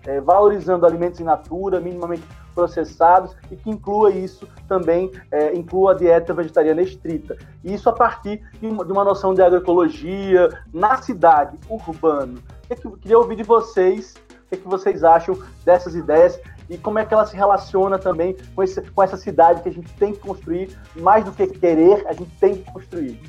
[0.05, 5.95] é, valorizando alimentos in natura, minimamente processados e que inclua isso também, é, inclua a
[5.95, 7.37] dieta vegetariana estrita.
[7.63, 12.41] E isso a partir de uma, de uma noção de agroecologia na cidade, urbano.
[12.69, 16.99] Eu queria ouvir de vocês o que, é que vocês acham dessas ideias e como
[16.99, 20.13] é que ela se relaciona também com, esse, com essa cidade que a gente tem
[20.13, 23.21] que construir, mais do que querer, a gente tem que construir.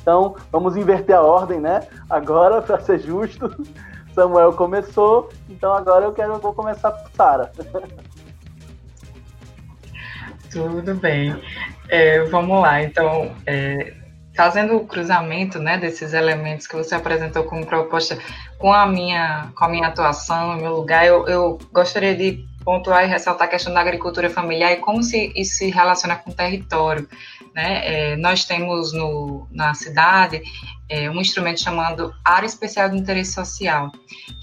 [0.00, 1.86] Então, vamos inverter a ordem, né?
[2.08, 3.48] Agora, para ser justo.
[4.14, 7.52] Samuel começou, então agora eu quero vou começar por Sara.
[10.50, 11.34] Tudo bem.
[11.88, 13.94] É, vamos lá, então, é,
[14.36, 18.18] fazendo o cruzamento né, desses elementos que você apresentou como proposta
[18.58, 23.08] com a minha, com a minha atuação, meu lugar, eu, eu gostaria de pontuar e
[23.08, 27.08] ressaltar a questão da agricultura familiar e como se isso se relaciona com o território.
[27.54, 28.12] Né?
[28.12, 30.42] É, nós temos no, na cidade
[30.90, 33.92] é, um instrumento chamado Área Especial de Interesse Social,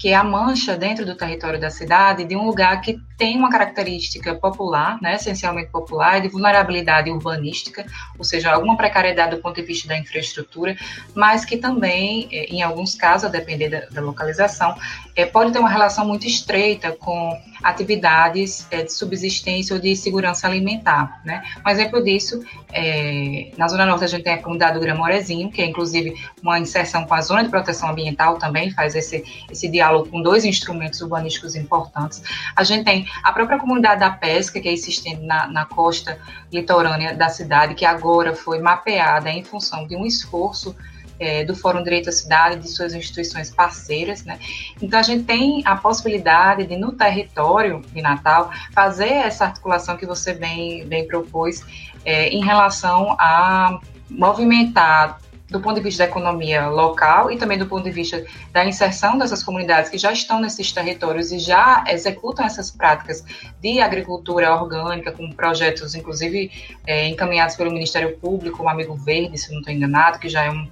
[0.00, 3.50] que é a mancha dentro do território da cidade de um lugar que tem uma
[3.50, 7.84] característica popular, né, essencialmente popular, de vulnerabilidade urbanística,
[8.16, 10.76] ou seja, alguma precariedade do ponto de vista da infraestrutura,
[11.14, 14.74] mas que também, é, em alguns casos, a depender da, da localização,
[15.14, 20.46] é, pode ter uma relação muito estreita com atividades é, de subsistência ou de segurança
[20.46, 21.20] alimentar.
[21.24, 21.42] Né?
[21.66, 22.40] Um exemplo disso,
[22.72, 26.58] é, na Zona Norte a gente tem a comunidade do Gramorezinho, que é inclusive uma
[26.58, 31.00] inserção com a Zona de Proteção Ambiental também, faz esse, esse diálogo com dois instrumentos
[31.00, 32.22] urbanísticos importantes.
[32.54, 36.18] A gente tem a própria comunidade da pesca, que é existente na, na costa
[36.52, 40.74] litorânea da cidade, que agora foi mapeada em função de um esforço
[41.18, 44.38] é, do Fórum Direito à Cidade, de suas instituições parceiras, né?
[44.80, 50.06] Então a gente tem a possibilidade de, no território de Natal, fazer essa articulação que
[50.06, 51.64] você bem, bem propôs
[52.04, 55.18] é, em relação a movimentar
[55.50, 59.16] do ponto de vista da economia local e também do ponto de vista da inserção
[59.16, 63.24] dessas comunidades que já estão nesses territórios e já executam essas práticas
[63.60, 66.50] de agricultura orgânica, com projetos, inclusive,
[66.86, 70.50] é, encaminhados pelo Ministério Público, o Amigo Verde, se não estou enganado, que já é
[70.50, 70.68] um,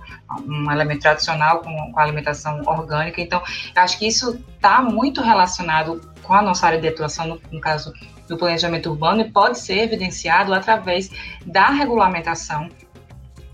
[0.47, 3.21] um elemento tradicional com, com a alimentação orgânica.
[3.21, 3.43] Então,
[3.75, 7.93] acho que isso está muito relacionado com a nossa área de atuação, no, no caso
[8.29, 11.11] do planejamento urbano, e pode ser evidenciado através
[11.47, 12.69] da regulamentação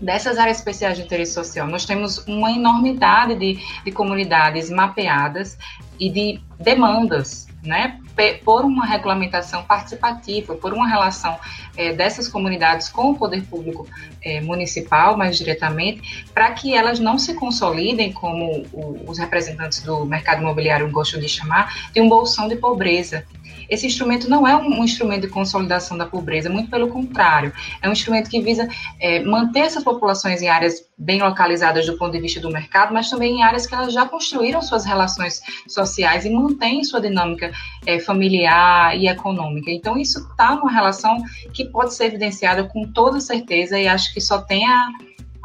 [0.03, 1.67] dessas áreas especiais de interesse social.
[1.67, 5.57] Nós temos uma enormidade de, de comunidades mapeadas
[5.99, 7.99] e de demandas, né,
[8.43, 11.37] por uma regulamentação participativa, por uma relação
[11.77, 13.87] é, dessas comunidades com o poder público
[14.21, 20.05] é, municipal, mais diretamente, para que elas não se consolidem, como o, os representantes do
[20.05, 23.25] mercado imobiliário gostam de chamar, de um bolsão de pobreza,
[23.69, 27.91] esse instrumento não é um, instrumento de consolidação da pobreza, muito pelo contrário, é um
[27.91, 28.67] instrumento que visa
[28.99, 33.09] é, manter essas populações em áreas bem localizadas do ponto de vista do mercado, mas
[33.09, 37.51] também em áreas que elas já construíram suas relações sociais e mantêm sua dinâmica
[37.85, 39.71] é, familiar e econômica.
[39.71, 41.17] Então, isso está numa relação
[41.53, 44.89] que pode ser evidenciada com toda certeza e acho que só tem a,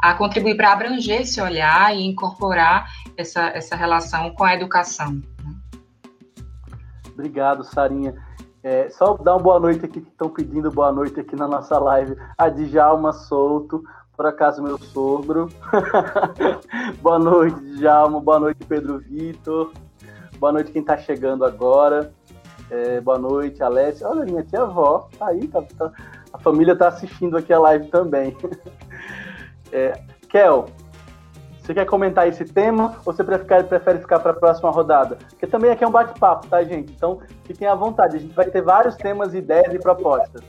[0.02, 5.20] a contribuir para abranger esse olhar e incorporar essa, essa relação com a educação.
[7.18, 8.14] Obrigado, Sarinha.
[8.62, 11.76] É, só dar uma boa noite aqui, que estão pedindo boa noite aqui na nossa
[11.76, 12.16] live.
[12.38, 13.82] A Djalma Souto,
[14.16, 15.48] por acaso meu sogro.
[17.02, 18.20] boa noite, Djalma.
[18.20, 19.72] Boa noite, Pedro Vitor.
[20.38, 22.12] Boa noite quem está chegando agora.
[22.70, 24.06] É, boa noite, Alessia.
[24.06, 25.92] Olha, minha tia avó, tá aí, tá, tá,
[26.32, 28.36] a família está assistindo aqui a live também.
[29.70, 30.00] É,
[30.30, 30.64] Kel,
[31.68, 35.18] você quer comentar esse tema ou você prefere, prefere ficar para a próxima rodada?
[35.28, 36.90] Porque também aqui é um bate-papo, tá, gente?
[36.92, 38.16] Então fiquem à vontade.
[38.16, 40.40] A gente vai ter vários temas, ideias e propostas.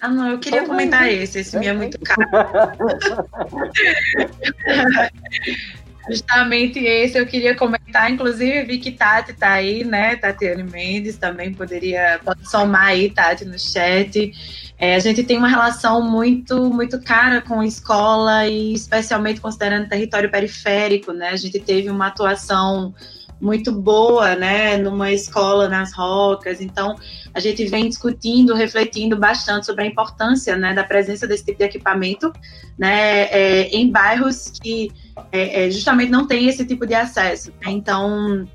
[0.00, 1.40] Ah, não, eu queria comentar bem, esse.
[1.40, 2.22] Esse me é muito caro.
[6.08, 8.10] Justamente esse eu queria comentar.
[8.10, 10.16] Inclusive, vi que Tati tá aí, né?
[10.16, 14.32] Tatiane Mendes também poderia pode somar aí, Tati, no chat.
[14.78, 20.30] É, a gente tem uma relação muito, muito cara com escola e especialmente considerando território
[20.30, 21.28] periférico, né?
[21.28, 22.94] A gente teve uma atuação
[23.40, 26.60] muito boa, né, numa escola nas rocas.
[26.60, 26.94] Então,
[27.32, 31.64] a gente vem discutindo, refletindo bastante sobre a importância, né, da presença desse tipo de
[31.64, 32.30] equipamento,
[32.78, 34.90] né, é, em bairros que
[35.30, 37.50] é, é, justamente não tem esse tipo de acesso.
[37.60, 37.72] Né?
[37.72, 38.46] Então,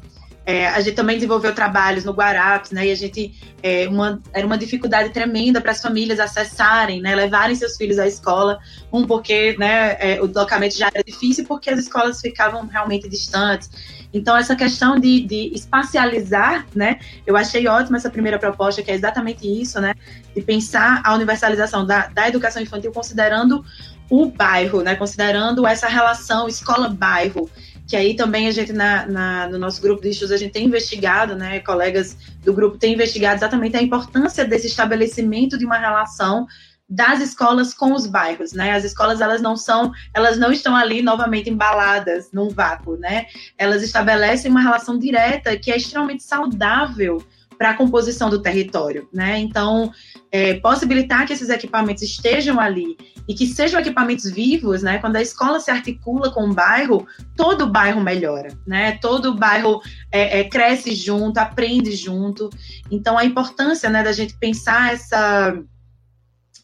[0.45, 2.87] é, a gente também desenvolveu trabalhos no Guarapes, né?
[2.87, 7.15] E a gente é, uma, era uma dificuldade tremenda para as famílias acessarem, né?
[7.15, 8.59] Levarem seus filhos à escola,
[8.93, 9.97] um porque, né?
[9.99, 13.71] É, o deslocamento já era difícil porque as escolas ficavam realmente distantes.
[14.13, 16.99] Então essa questão de, de espacializar, né?
[17.25, 19.95] Eu achei ótima essa primeira proposta que é exatamente isso, né?
[20.35, 23.65] De pensar a universalização da, da educação infantil considerando
[24.09, 24.95] o bairro, né?
[24.95, 27.49] Considerando essa relação escola-bairro
[27.87, 30.65] que aí também a gente, na, na, no nosso grupo de estudos, a gente tem
[30.65, 36.47] investigado, né, colegas do grupo têm investigado exatamente a importância desse estabelecimento de uma relação
[36.87, 38.73] das escolas com os bairros, né?
[38.73, 43.25] As escolas elas não são, elas não estão ali novamente embaladas num vácuo, né?
[43.57, 47.23] Elas estabelecem uma relação direta que é extremamente saudável
[47.57, 49.39] para a composição do território, né?
[49.39, 49.91] Então,
[50.31, 54.97] é, possibilitar que esses equipamentos estejam ali e que sejam equipamentos vivos, né?
[54.99, 58.93] Quando a escola se articula com o bairro, todo o bairro melhora, né?
[59.01, 62.49] Todo o bairro é, é, cresce junto, aprende junto.
[62.91, 65.57] Então, a importância, né, da gente pensar essa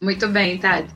[0.01, 0.91] muito bem, Tati.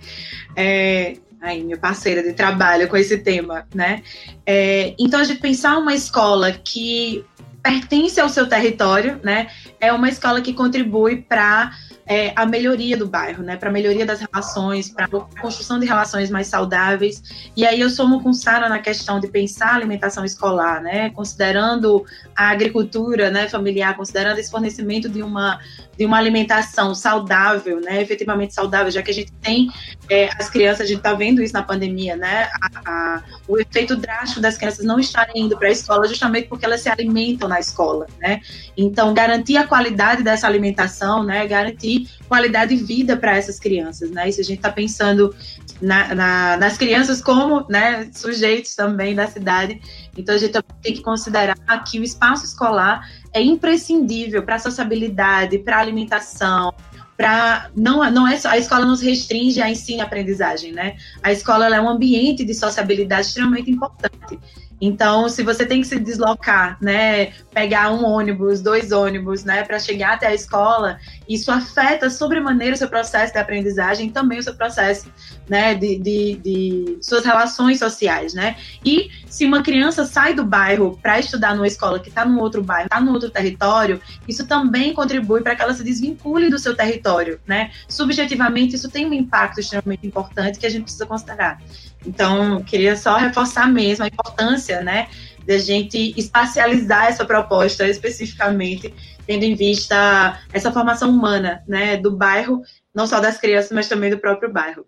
[0.55, 4.01] É, aí, minha parceira de trabalho com esse tema, né?
[4.45, 7.23] É, então, a gente pensar uma escola que
[7.65, 9.47] pertence ao seu território, né?
[9.81, 11.71] É uma escola que contribui para
[12.05, 13.57] é, a melhoria do bairro, né?
[13.57, 17.49] Para a melhoria das relações, para a construção de relações mais saudáveis.
[17.57, 21.09] E aí eu somo com Sara na questão de pensar a alimentação escolar, né?
[21.09, 25.59] Considerando a agricultura, né, familiar, considerando esse fornecimento de uma
[25.97, 29.69] de uma alimentação saudável, né, efetivamente saudável, já que a gente tem
[30.09, 33.95] é, as crianças, a gente está vendo isso na pandemia, né, a, a, o efeito
[33.95, 37.59] drástico das crianças não estarem indo para a escola justamente porque elas se alimentam na
[37.59, 38.41] escola, né,
[38.77, 44.29] então garantir a qualidade dessa alimentação, né, garantir qualidade de vida para essas crianças, né,
[44.31, 45.33] se a gente está pensando
[45.81, 49.79] na, na, nas crianças como, né, sujeitos também da cidade,
[50.17, 51.55] então a gente tem que considerar
[51.85, 56.73] que o espaço escolar é imprescindível para a sociabilidade, para a alimentação,
[57.17, 60.95] para não não é só a escola nos restringe a ensino e aprendizagem, né?
[61.21, 64.39] A escola é um ambiente de sociabilidade extremamente importante.
[64.79, 69.79] Então, se você tem que se deslocar, né, pegar um ônibus, dois ônibus, né, para
[69.79, 74.55] chegar até a escola, isso afeta sobremaneira o seu processo de aprendizagem também o seu
[74.55, 75.11] processo,
[75.47, 78.55] né, de, de, de suas relações sociais, né.
[78.83, 82.63] E se uma criança sai do bairro para estudar numa escola que está num outro
[82.63, 86.75] bairro, está num outro território, isso também contribui para que ela se desvincule do seu
[86.75, 87.71] território, né.
[87.87, 91.61] Subjetivamente, isso tem um impacto extremamente importante que a gente precisa considerar.
[92.05, 95.07] Então, queria só reforçar mesmo a importância, né,
[95.45, 98.93] de a gente espacializar essa proposta especificamente,
[99.25, 102.61] tendo em vista essa formação humana, né, do bairro,
[102.93, 104.85] não só das crianças, mas também do próprio bairro.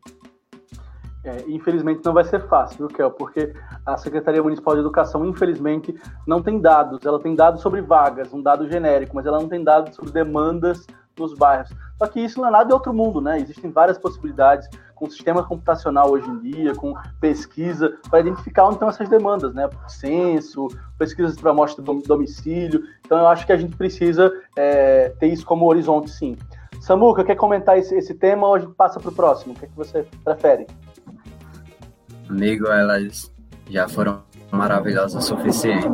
[1.27, 3.11] É, infelizmente não vai ser fácil, viu, Kel?
[3.11, 3.53] Porque
[3.85, 5.93] a Secretaria Municipal de Educação, infelizmente,
[6.25, 7.05] não tem dados.
[7.05, 10.87] Ela tem dados sobre vagas, um dado genérico, mas ela não tem dados sobre demandas
[11.19, 11.69] nos bairros.
[11.97, 13.39] Só que isso não é nada de outro mundo, né?
[13.39, 18.87] Existem várias possibilidades com sistema computacional hoje em dia, com pesquisa, para identificar onde estão
[18.87, 19.69] essas demandas, né?
[19.87, 22.83] Censo, pesquisas para amostra do domicílio.
[23.05, 26.37] Então, eu acho que a gente precisa é, ter isso como horizonte, sim.
[26.79, 29.53] Samuca, quer comentar esse, esse tema ou a gente passa para o próximo?
[29.53, 30.67] O que, é que você prefere?
[32.29, 33.31] Amigo, elas
[33.69, 34.21] já foram
[34.51, 35.87] maravilhosas o suficiente.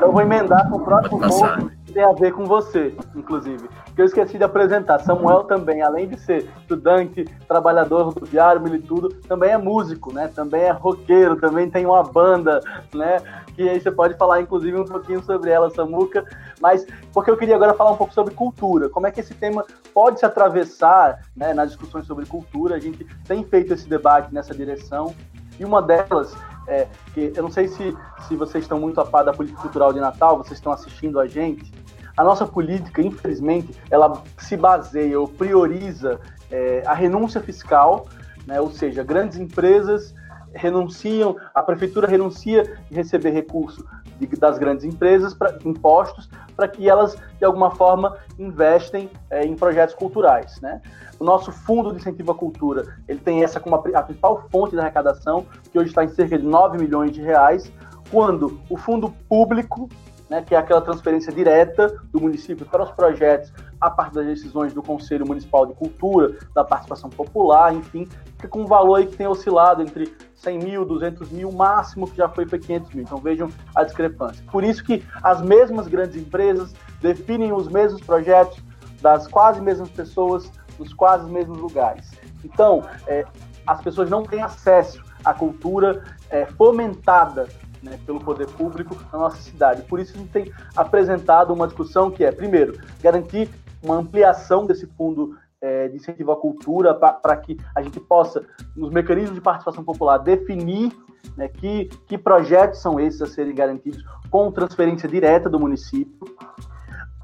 [0.00, 4.02] Eu vou emendar com o próximo ponto que tem a ver com você, inclusive que
[4.02, 4.98] eu esqueci de apresentar.
[4.98, 10.28] Samuel também, além de ser estudante, trabalhador rodoviário, militudo, também é músico, né?
[10.28, 12.60] Também é roqueiro, também tem uma banda,
[12.94, 13.22] né?
[13.54, 16.26] Que aí você pode falar, inclusive, um pouquinho sobre ela, Samuca.
[16.60, 18.90] Mas porque eu queria agora falar um pouco sobre cultura.
[18.90, 22.76] Como é que esse tema pode se atravessar né, nas discussões sobre cultura?
[22.76, 25.14] A gente tem feito esse debate nessa direção.
[25.58, 26.36] E uma delas
[26.68, 27.96] é que eu não sei se,
[28.28, 31.26] se vocês estão muito a par da política cultural de Natal, vocês estão assistindo a
[31.26, 31.72] gente,
[32.16, 36.18] a nossa política, infelizmente, ela se baseia ou prioriza
[36.50, 38.06] é, a renúncia fiscal,
[38.46, 40.14] né, ou seja, grandes empresas
[40.54, 43.84] renunciam, a prefeitura renuncia de receber recurso
[44.18, 49.54] de, das grandes empresas, para impostos, para que elas, de alguma forma, investem é, em
[49.54, 50.58] projetos culturais.
[50.60, 50.80] Né?
[51.18, 54.72] O nosso fundo de incentivo à cultura, ele tem essa como a, a principal fonte
[54.72, 57.70] de arrecadação, que hoje está em cerca de 9 milhões de reais,
[58.10, 59.88] quando o fundo público
[60.28, 64.72] né, que é aquela transferência direta do município para os projetos a partir das decisões
[64.72, 69.16] do Conselho Municipal de Cultura, da participação popular, enfim, fica com um valor aí que
[69.16, 73.04] tem oscilado entre 100 mil, 200 mil, o máximo que já foi para 500 mil.
[73.04, 74.44] Então vejam a discrepância.
[74.50, 78.58] Por isso que as mesmas grandes empresas definem os mesmos projetos
[79.00, 82.10] das quase mesmas pessoas nos quase mesmos lugares.
[82.44, 83.24] Então, é,
[83.66, 87.48] as pessoas não têm acesso à cultura é, fomentada
[87.86, 89.82] né, pelo poder público na nossa cidade.
[89.82, 93.48] Por isso a gente tem apresentado uma discussão que é, primeiro, garantir
[93.82, 98.44] uma ampliação desse fundo é, de incentivo à cultura para que a gente possa,
[98.76, 100.92] nos mecanismos de participação popular, definir
[101.36, 106.26] né, que, que projetos são esses a serem garantidos com transferência direta do município,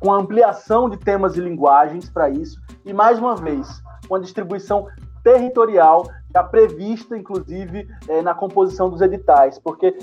[0.01, 4.89] com ampliação de temas e linguagens para isso, e mais uma vez, com a distribuição
[5.23, 9.97] territorial já prevista, inclusive, é, na composição dos editais, porque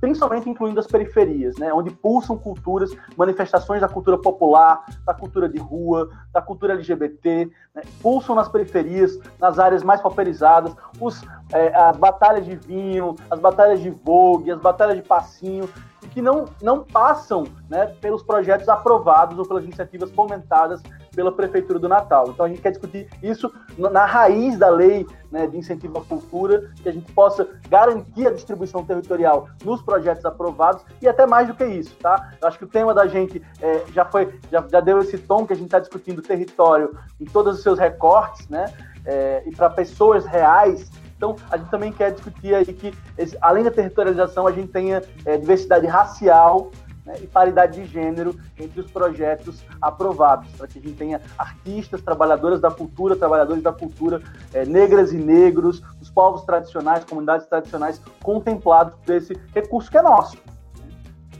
[0.00, 5.58] principalmente incluindo as periferias, né, onde pulsam culturas, manifestações da cultura popular, da cultura de
[5.58, 11.22] rua, da cultura LGBT, né, pulsam nas periferias, nas áreas mais pauperizadas, os,
[11.52, 15.68] é, as batalhas de vinho, as batalhas de vogue, as batalhas de passinho,
[16.16, 20.82] que não, não passam né, pelos projetos aprovados ou pelas iniciativas fomentadas
[21.16, 22.28] pela Prefeitura do Natal.
[22.28, 26.70] Então a gente quer discutir isso na raiz da lei né, de incentivo à cultura,
[26.82, 31.54] que a gente possa garantir a distribuição territorial nos projetos aprovados e até mais do
[31.54, 32.32] que isso, tá?
[32.40, 35.46] Eu acho que o tema da gente é, já foi, já, já deu esse tom
[35.46, 38.72] que a gente está discutindo território em todos os seus recortes, né?
[39.04, 42.92] É, e para pessoas reais então, a gente também quer discutir aí que,
[43.40, 46.70] além da territorialização, a gente tenha é, diversidade racial
[47.06, 52.02] né, e paridade de gênero entre os projetos aprovados, para que a gente tenha artistas,
[52.02, 54.20] trabalhadoras da cultura, trabalhadores da cultura,
[54.52, 60.02] é, negras e negros, os povos tradicionais, comunidades tradicionais contemplados por esse recurso que é
[60.02, 60.36] nosso.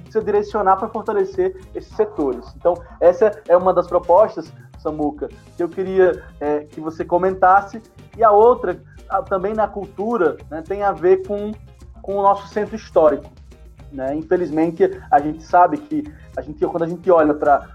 [0.02, 2.46] Precisa direcionar para fortalecer esses setores.
[2.56, 7.82] Então, essa é uma das propostas, Samuca, que eu queria é, que você comentasse.
[8.16, 8.80] E a outra,
[9.28, 11.52] também na cultura, né, tem a ver com,
[12.00, 13.28] com o nosso centro histórico.
[13.92, 14.14] Né?
[14.14, 16.04] Infelizmente, a gente sabe que
[16.36, 17.70] a gente, quando a gente olha para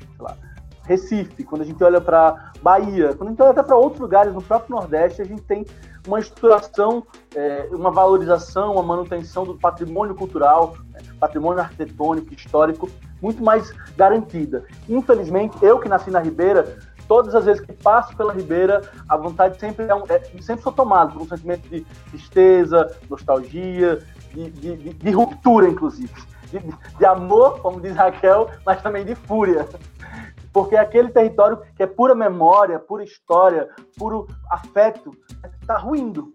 [0.84, 4.34] Recife, quando a gente olha para Bahia, quando a gente olha até para outros lugares
[4.34, 5.66] no próprio Nordeste, a gente tem
[6.08, 7.06] uma estruturação,
[7.36, 11.00] é, uma valorização, uma manutenção do patrimônio cultural, né?
[11.20, 12.90] patrimônio arquitetônico, histórico,
[13.22, 14.66] muito mais garantida.
[14.90, 19.60] Infelizmente, eu que nasci na Ribeira, todas as vezes que passo pela Ribeira, a vontade
[19.60, 24.00] sempre é, um, é sempre sou tomado por um sentimento de tristeza, nostalgia,
[24.34, 26.14] de, de, de ruptura, inclusive.
[26.98, 29.68] De, amor, como diz Raquel, mas também de fúria.
[30.52, 35.16] Porque aquele território que é pura memória, pura história, puro afeto,
[35.62, 36.34] está ruindo.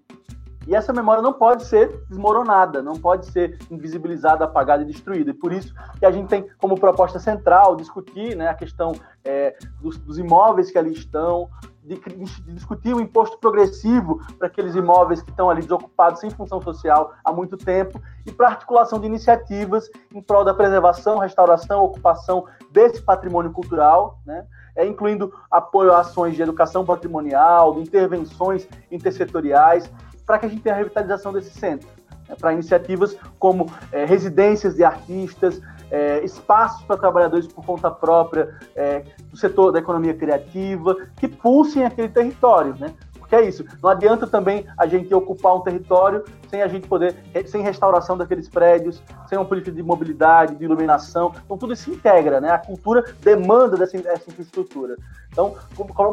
[0.66, 5.30] E essa memória não pode ser desmoronada, não pode ser invisibilizada, apagada e destruída.
[5.30, 8.92] E por isso que a gente tem como proposta central discutir né, a questão
[9.24, 11.48] é, dos, dos, imóveis que ali estão,
[11.86, 16.60] de, de discutir o imposto progressivo para aqueles imóveis que estão ali desocupados sem função
[16.60, 22.46] social há muito tempo e para articulação de iniciativas em prol da preservação, restauração, ocupação
[22.70, 24.44] desse patrimônio cultural, né?
[24.74, 29.90] É, incluindo apoio a ações de educação patrimonial, de intervenções intersetoriais,
[30.26, 31.88] para que a gente tenha a revitalização desse centro.
[32.28, 32.34] Né?
[32.38, 39.04] Para iniciativas como é, residências de artistas, é, espaços para trabalhadores por conta própria é,
[39.30, 42.92] do setor da economia criativa, que pulsem aquele território, né?
[43.26, 47.16] Porque é isso, não adianta também a gente ocupar um território sem a gente poder,
[47.46, 52.40] sem restauração daqueles prédios, sem um política de mobilidade, de iluminação, então tudo isso integra,
[52.40, 52.50] né?
[52.50, 54.96] A cultura demanda dessa, dessa infraestrutura.
[55.32, 55.56] Então,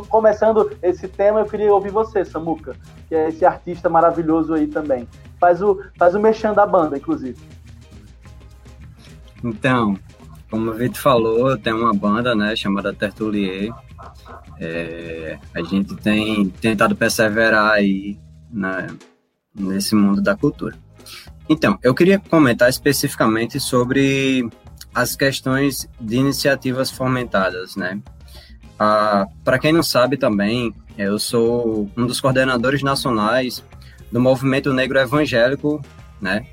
[0.10, 2.76] começando esse tema, eu queria ouvir você, Samuca,
[3.08, 5.08] que é esse artista maravilhoso aí também.
[5.40, 7.40] Faz o, faz o mexendo da banda, inclusive.
[9.44, 9.98] Então,
[10.50, 13.74] como o Vitor falou, tem uma banda, né, chamada Tertulier.
[14.60, 18.18] É, a gente tem tentado perseverar aí
[18.52, 18.88] né,
[19.54, 20.78] nesse mundo da cultura.
[21.50, 24.48] Então, eu queria comentar especificamente sobre
[24.94, 28.00] as questões de iniciativas fomentadas, né?
[28.80, 33.64] Ah, Para quem não sabe também, eu sou um dos coordenadores nacionais
[34.12, 35.82] do Movimento Negro Evangélico,
[36.22, 36.46] né?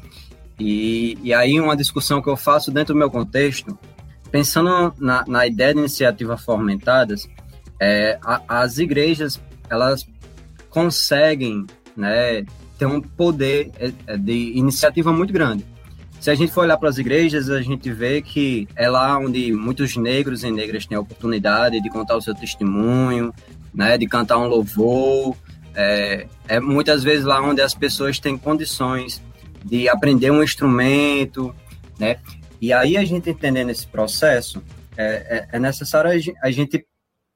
[0.60, 3.76] E, e aí uma discussão que eu faço dentro do meu contexto,
[4.30, 7.26] pensando na, na ideia de iniciativa fomentadas,
[7.80, 9.40] é, a, as igrejas
[9.70, 10.06] elas
[10.68, 12.44] conseguem né,
[12.78, 15.64] ter um poder é, é, de iniciativa muito grande.
[16.20, 19.52] Se a gente for olhar para as igrejas, a gente vê que é lá onde
[19.52, 23.32] muitos negros e negras têm a oportunidade de contar o seu testemunho,
[23.72, 25.34] né, de cantar um louvor.
[25.74, 29.22] É, é muitas vezes lá onde as pessoas têm condições
[29.64, 31.54] de aprender um instrumento,
[31.98, 32.16] né?
[32.60, 34.62] E aí a gente entendendo esse processo,
[34.96, 36.10] é, é, é necessário
[36.42, 36.86] a gente,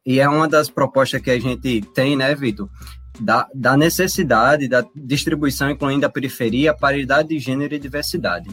[0.04, 2.68] e é uma das propostas que a gente tem, né, Vitor?
[3.18, 8.50] Da, da necessidade da distribuição, incluindo a periferia, paridade de gênero e diversidade.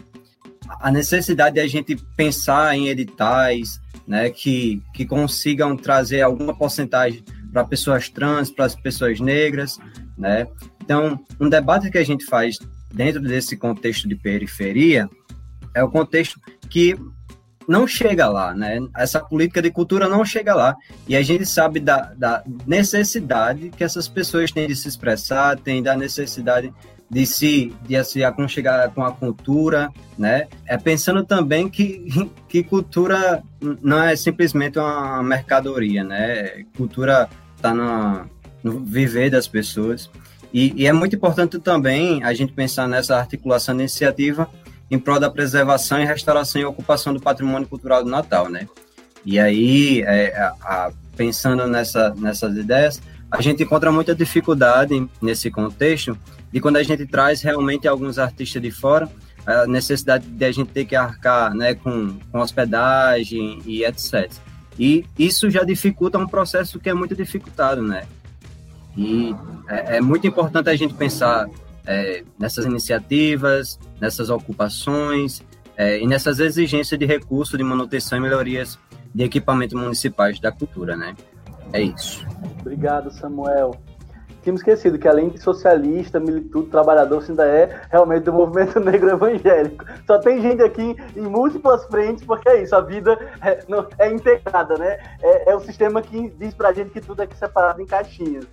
[0.80, 7.24] A necessidade de a gente pensar em editais, né, que, que consigam trazer alguma porcentagem
[7.52, 9.78] para pessoas trans, para as pessoas negras,
[10.18, 10.48] né?
[10.82, 12.58] Então, um debate que a gente faz
[12.92, 15.10] dentro desse contexto de periferia,
[15.74, 16.40] é o contexto
[16.70, 16.98] que
[17.68, 18.80] não chega lá, né?
[18.98, 20.76] Essa política de cultura não chega lá.
[21.08, 25.82] E a gente sabe da, da necessidade que essas pessoas têm de se expressar, têm
[25.82, 26.74] da necessidade
[27.10, 30.48] de se, de se aconchegar com a cultura, né?
[30.66, 32.08] É pensando também que,
[32.48, 33.44] que cultura
[33.82, 36.64] não é simplesmente uma mercadoria, né?
[36.76, 38.30] Cultura está no
[38.80, 40.10] viver das pessoas.
[40.54, 44.50] E, e, é muito importante também a gente pensar nessa articulação da iniciativa
[44.90, 48.68] em prol da preservação e restauração e ocupação do patrimônio cultural do Natal, né?
[49.26, 55.50] E aí, é, a, a, pensando nessa, nessas ideias, a gente encontra muita dificuldade nesse
[55.50, 56.18] contexto
[56.52, 59.10] de quando a gente traz realmente alguns artistas de fora,
[59.46, 64.30] a necessidade de a gente ter que arcar né, com, com hospedagem e etc.
[64.78, 68.04] E isso já dificulta um processo que é muito dificultado, né?
[68.98, 69.36] E
[69.68, 71.48] é, é muito importante a gente pensar
[71.86, 75.44] é, nessas iniciativas, nessas ocupações
[75.78, 78.78] é, e nessas exigências de recursos de manutenção e melhorias
[79.14, 81.16] de equipamentos municipais da cultura, né?
[81.74, 82.26] É isso.
[82.60, 83.76] Obrigado, Samuel.
[84.42, 89.12] Tínhamos esquecido que além de socialista, militudo, trabalhador, você ainda é realmente do movimento negro
[89.12, 89.86] evangélico.
[90.08, 94.12] Só tem gente aqui em múltiplas frentes, porque é isso, a vida é, não, é
[94.12, 94.98] integrada, né?
[95.22, 98.48] É, é o sistema que diz pra gente que tudo é separado em caixinhas.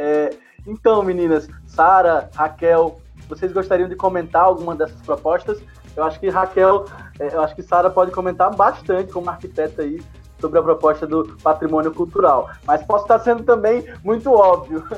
[0.00, 0.30] É,
[0.66, 5.62] então, meninas, Sara, Raquel, vocês gostariam de comentar alguma dessas propostas?
[5.94, 6.86] Eu acho que Raquel,
[7.18, 10.02] é, eu acho que Sara pode comentar bastante como arquiteta aí
[10.40, 12.48] sobre a proposta do patrimônio cultural.
[12.66, 14.82] Mas posso estar sendo também muito óbvio.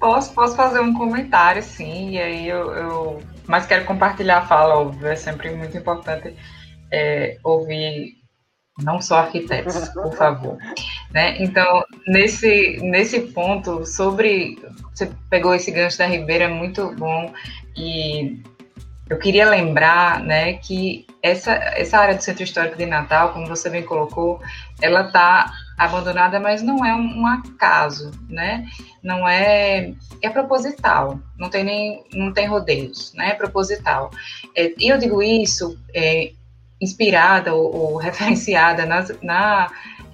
[0.00, 4.76] Posso, posso fazer um comentário, sim, e aí eu, eu mas quero compartilhar a fala,
[4.76, 6.36] óbvio, é sempre muito importante
[6.88, 8.17] é, ouvir
[8.82, 10.56] não só arquitetos, por favor.
[11.12, 11.36] Né?
[11.42, 14.58] Então, nesse, nesse ponto, sobre.
[14.94, 17.32] Você pegou esse gancho da Ribeira, é muito bom.
[17.76, 18.40] E
[19.08, 23.70] eu queria lembrar né, que essa, essa área do Centro Histórico de Natal, como você
[23.70, 24.40] bem colocou,
[24.80, 28.66] ela está abandonada, mas não é um, acaso, né?
[29.02, 33.30] Não é é proposital, não tem nem não tem rodeios, né?
[33.30, 34.10] É proposital.
[34.56, 36.32] É, e eu digo isso é,
[36.80, 39.70] inspirada ou, ou referenciada nas, na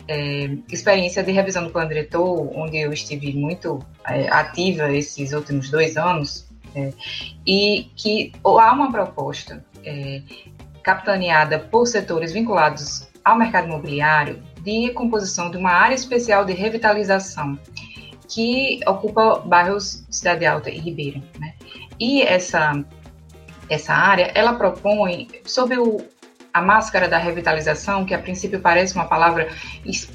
[0.08, 5.70] é, experiência de revisão do plano diretor, onde eu estive muito é, ativa esses últimos
[5.70, 6.92] dois anos, é,
[7.46, 10.22] e que há uma proposta é,
[10.82, 17.58] capitaneada por setores vinculados ao mercado imobiliário de composição de uma área especial de revitalização
[18.28, 21.22] que ocupa bairros Cidade Alta e Ribeira.
[21.38, 21.54] Né?
[22.00, 22.84] E essa,
[23.68, 25.98] essa área, ela propõe, sob o,
[26.54, 29.48] a máscara da revitalização, que a princípio parece uma palavra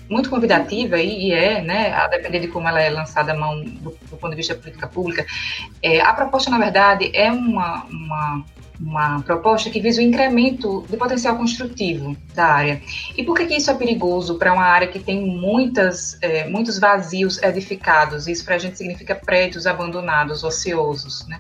[0.10, 3.90] muito convidativa, e, é, né, a depender de como ela é lançada à mão do,
[4.10, 5.26] do ponto de vista da política pública,
[5.84, 8.46] é, a proposta, na verdade, é uma, uma
[8.80, 12.82] uma proposta que visa o incremento do potencial construtivo da área.
[13.18, 16.80] E por que, que isso é perigoso para uma área que tem muitas, é, muitos
[16.80, 18.28] vazios edificados?
[18.28, 21.40] Isso para a gente significa prédios abandonados, ociosos, né?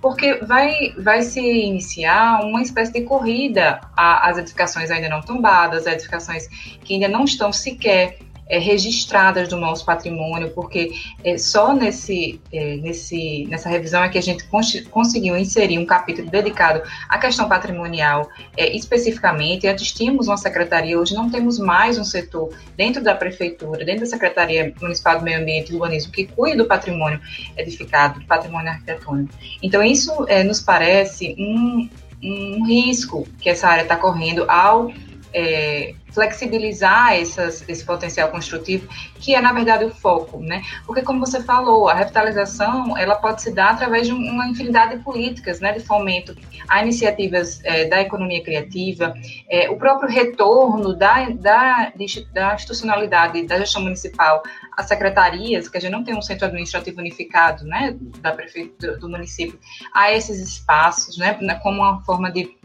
[0.00, 6.48] Porque vai, vai se iniciar uma espécie de corrida às edificações ainda não tombadas, edificações
[6.82, 8.18] que ainda não estão sequer
[8.48, 10.92] é, registradas do nosso patrimônio, porque
[11.22, 14.44] é, só nesse, é, nesse, nessa revisão é que a gente
[14.90, 19.66] conseguiu inserir um capítulo dedicado à questão patrimonial é, especificamente.
[19.66, 24.06] Antes tínhamos uma secretaria, hoje não temos mais um setor dentro da prefeitura, dentro da
[24.06, 27.20] Secretaria Municipal do Meio Ambiente e Urbanismo, que cuida do patrimônio
[27.56, 29.32] edificado, do patrimônio arquitetônico.
[29.62, 31.88] Então, isso é, nos parece um,
[32.22, 34.90] um risco que essa área está correndo ao
[35.38, 38.88] é, flexibilizar essas, esse potencial construtivo,
[39.20, 40.62] que é, na verdade, o foco, né?
[40.84, 45.04] Porque, como você falou, a revitalização, ela pode se dar através de uma infinidade de
[45.04, 46.34] políticas, né, de fomento.
[46.68, 49.14] A iniciativas é, da economia criativa,
[49.48, 51.92] é, o próprio retorno da, da,
[52.32, 54.42] da institucionalidade da gestão municipal
[54.76, 59.08] às secretarias, que a gente não tem um centro administrativo unificado, né, da prefeitura do
[59.08, 59.56] município,
[59.94, 62.58] a esses espaços, né, como uma forma de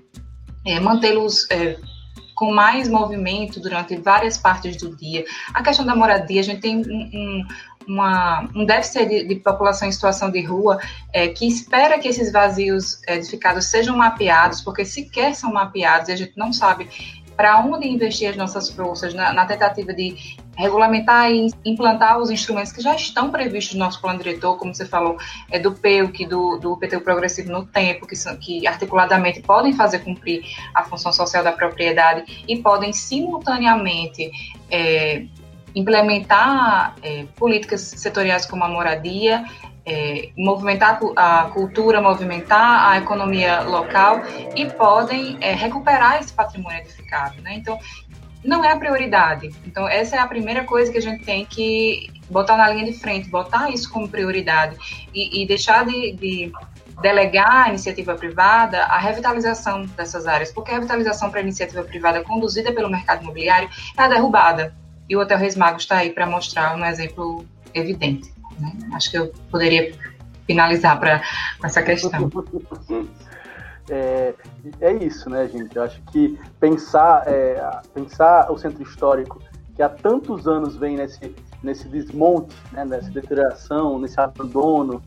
[0.66, 1.78] é, mantê-los é,
[2.36, 5.26] com mais movimento durante várias partes do dia.
[5.54, 7.48] A questão da moradia, a gente tem um, um,
[7.88, 10.80] uma, um déficit de, de, população em situação de rua
[11.12, 16.16] é, que espera que esses vazios edificados sejam mapeados, porque sequer são mapeados e a
[16.16, 16.90] gente não sabe
[17.36, 22.72] para onde investir as nossas forças na, na, tentativa de regulamentar e implantar os instrumentos
[22.72, 25.18] que já estão previstos no nosso plano diretor, como você falou,
[25.52, 30.00] é do PEUC, do, do PTU Progressivo no Tempo, que, são, que articuladamente podem fazer
[30.00, 30.44] cumprir
[30.74, 34.32] a função social da propriedade e podem simultaneamente
[34.70, 35.26] é,
[35.76, 39.44] implementar é, políticas setoriais como a moradia,
[39.86, 44.22] é, movimentar a cultura, movimentar a economia local
[44.56, 47.42] e podem é, recuperar esse patrimônio edificado.
[47.42, 47.56] Né?
[47.56, 47.78] Então,
[48.44, 49.50] não é a prioridade.
[49.66, 52.98] Então, essa é a primeira coisa que a gente tem que botar na linha de
[53.00, 54.76] frente, botar isso como prioridade
[55.14, 56.52] e, e deixar de, de
[57.02, 62.24] delegar à iniciativa privada a revitalização dessas áreas, porque a revitalização para a iniciativa privada
[62.24, 64.76] conduzida pelo mercado imobiliário é a derrubada.
[65.10, 68.34] E o Hotel Reis Magos está aí para mostrar um exemplo evidente.
[68.60, 68.72] Né?
[68.94, 69.94] Acho que eu poderia
[70.46, 72.30] finalizar com essa questão.
[73.90, 74.34] É,
[74.80, 75.76] é isso, né, gente?
[75.76, 77.62] Eu acho que pensar, é,
[77.94, 79.40] pensar o centro histórico,
[79.76, 85.02] que há tantos anos vem nesse, nesse desmonte, né, nessa deterioração, nesse abandono,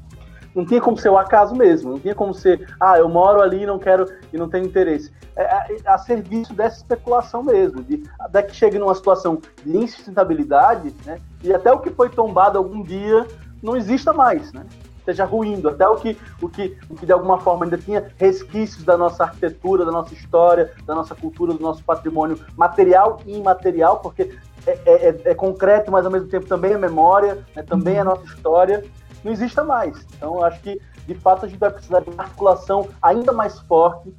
[0.55, 3.63] não tinha como ser o acaso mesmo, não tinha como ser, ah, eu moro ali
[3.63, 5.13] e não quero e não tenho interesse.
[5.37, 10.95] É, é a serviço dessa especulação mesmo, de até que chegue numa situação de insustentabilidade,
[11.05, 13.27] né, e até o que foi tombado algum dia
[13.63, 14.65] não exista mais, né?
[15.07, 18.85] Esteja ruindo, até o que, o, que, o que de alguma forma ainda tinha resquícios
[18.85, 24.01] da nossa arquitetura, da nossa história, da nossa cultura, do nosso patrimônio material e imaterial,
[24.01, 24.37] porque
[24.67, 28.03] é, é, é, é concreto, mas ao mesmo tempo também é memória, né, também é
[28.03, 28.83] nossa história
[29.27, 30.07] não exista mais.
[30.17, 33.59] Então, eu acho que, de fato, a gente vai precisar de uma articulação ainda mais
[33.61, 34.15] forte?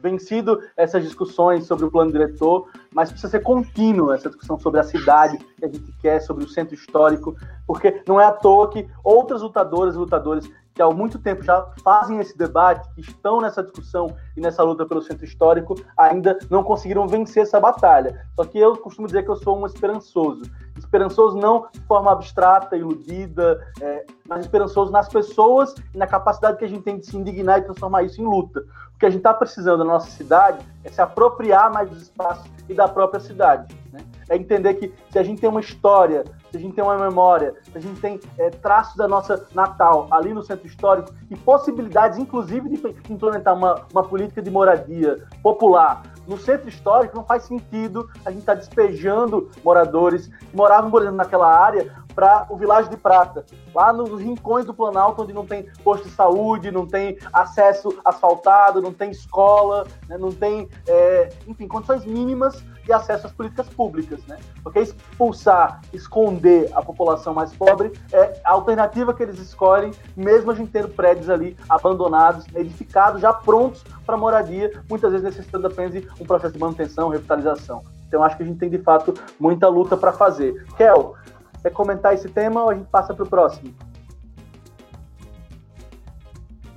[0.00, 4.84] Vencido essas discussões sobre o plano diretor, mas precisa ser contínuo essa discussão sobre a
[4.84, 7.36] cidade que a gente quer, sobre o centro histórico,
[7.66, 11.66] porque não é à toa que outras lutadoras e lutadores que há muito tempo já
[11.82, 16.62] fazem esse debate, que estão nessa discussão e nessa luta pelo centro histórico, ainda não
[16.62, 18.24] conseguiram vencer essa batalha.
[18.36, 20.42] Só que eu costumo dizer que eu sou um esperançoso.
[20.78, 26.64] Esperançoso não de forma abstrata, iludida, é, mas esperançoso nas pessoas e na capacidade que
[26.64, 28.64] a gente tem de se indignar e transformar isso em luta.
[28.98, 32.50] O que a gente está precisando na nossa cidade é se apropriar mais dos espaços
[32.68, 33.72] e da própria cidade.
[33.92, 34.00] Né?
[34.28, 37.54] É entender que se a gente tem uma história, se a gente tem uma memória,
[37.70, 42.18] se a gente tem é, traços da nossa Natal ali no centro histórico e possibilidades,
[42.18, 48.10] inclusive, de implementar uma, uma política de moradia popular, no centro histórico não faz sentido
[48.24, 52.90] a gente estar tá despejando moradores que moravam, por exemplo, naquela área para o Vilagem
[52.90, 57.16] de Prata, lá nos rincões do Planalto, onde não tem posto de saúde, não tem
[57.32, 63.32] acesso asfaltado, não tem escola, né, não tem, é, enfim, condições mínimas de acesso às
[63.32, 64.36] políticas públicas, né?
[64.64, 70.54] Porque expulsar, esconder a população mais pobre é a alternativa que eles escolhem, mesmo a
[70.56, 76.08] gente tendo prédios ali abandonados, edificados, já prontos para moradia, muitas vezes necessitando apenas de
[76.18, 77.84] um processo de manutenção, revitalização.
[78.08, 80.64] Então, acho que a gente tem, de fato, muita luta para fazer.
[80.78, 81.14] Kel,
[81.62, 83.74] quer comentar esse tema ou a gente passa para o próximo?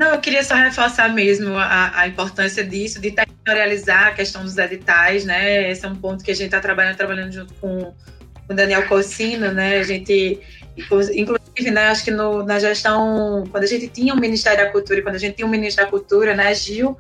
[0.02, 4.58] Não, eu queria só reforçar mesmo a, a importância disso, de territorializar a questão dos
[4.58, 5.70] editais, né?
[5.70, 7.94] Esse é um ponto que a gente está trabalhando, trabalhando junto com
[8.50, 9.78] o Daniel Corsino, né?
[9.78, 10.42] A gente,
[10.76, 15.00] inclusive, né, acho que no, na gestão, quando a gente tinha o Ministério da Cultura
[15.00, 16.98] e quando a gente tinha o Ministro da Cultura, né, Gil,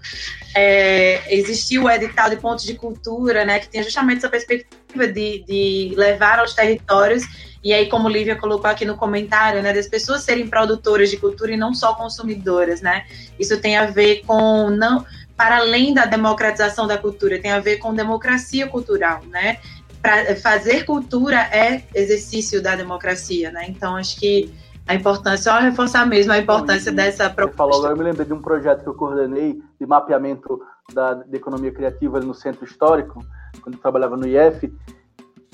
[0.56, 5.44] é, existia o edital de pontos de cultura, né, que tinha justamente essa perspectiva de,
[5.44, 7.24] de levar aos territórios
[7.64, 11.52] e aí, como Lívia colocou aqui no comentário, né, das pessoas serem produtoras de cultura
[11.52, 13.06] e não só consumidoras, né?
[13.40, 15.06] Isso tem a ver com não
[15.38, 19.58] para além da democratização da cultura, tem a ver com democracia cultural, né?
[20.02, 23.66] Para fazer cultura é exercício da democracia, né?
[23.68, 24.52] Então, acho que
[24.88, 27.58] a importância, só reforçar mesmo a importância dessa proposta.
[27.58, 30.62] Falou agora, eu me lembrei de um projeto que eu coordenei de mapeamento
[30.94, 33.24] da, de economia criativa no Centro Histórico,
[33.62, 34.74] quando eu trabalhava no IF.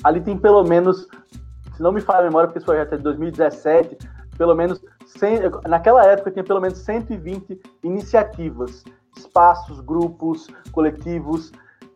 [0.03, 1.07] Ali tem pelo menos
[1.77, 3.97] se não me falha a memória, porque esse projeto é de 2017,
[4.35, 8.83] pelo menos 100, naquela época tinha pelo menos 120 iniciativas,
[9.15, 11.51] espaços, grupos, coletivos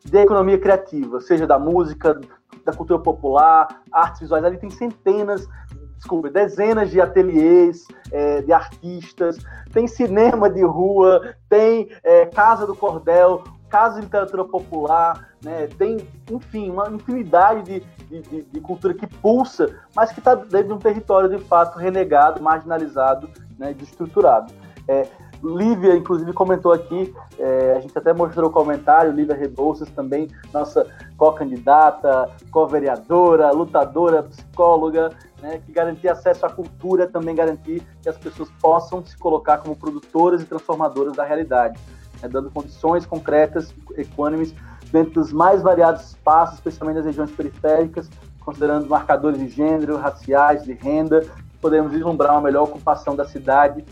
[0.05, 2.21] de economia criativa, seja da música,
[2.63, 4.43] da cultura popular, artes visuais.
[4.43, 5.47] Ali tem centenas,
[5.95, 9.39] desculpa, dezenas de ateliês é, de artistas,
[9.73, 15.67] tem cinema de rua, tem é, Casa do Cordel, Casa de Literatura Popular, né?
[15.77, 20.67] tem, enfim, uma infinidade de, de, de, de cultura que pulsa, mas que está dentro
[20.67, 24.53] de um território de fato renegado, marginalizado, né, destruturado.
[24.87, 25.07] É,
[25.43, 30.85] Lívia, inclusive, comentou aqui, é, a gente até mostrou o comentário, Lívia Rebouças também, nossa
[31.17, 35.09] co-candidata, co-vereadora, lutadora, psicóloga,
[35.41, 39.75] né, que garantir acesso à cultura, também garantir que as pessoas possam se colocar como
[39.75, 41.79] produtoras e transformadoras da realidade,
[42.21, 44.53] né, dando condições concretas, equânimes,
[44.91, 50.73] dentro dos mais variados espaços, especialmente nas regiões periféricas, considerando marcadores de gênero, raciais, de
[50.73, 51.25] renda,
[51.61, 53.85] podemos vislumbrar uma melhor ocupação da cidade,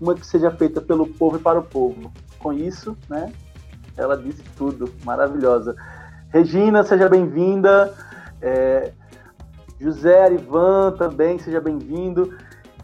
[0.00, 2.12] uma que seja feita pelo povo e para o povo.
[2.38, 3.32] Com isso, né,
[3.96, 5.74] ela disse tudo, maravilhosa.
[6.30, 7.92] Regina, seja bem-vinda.
[8.40, 8.92] É,
[9.80, 12.36] José Arivan também, seja bem-vindo.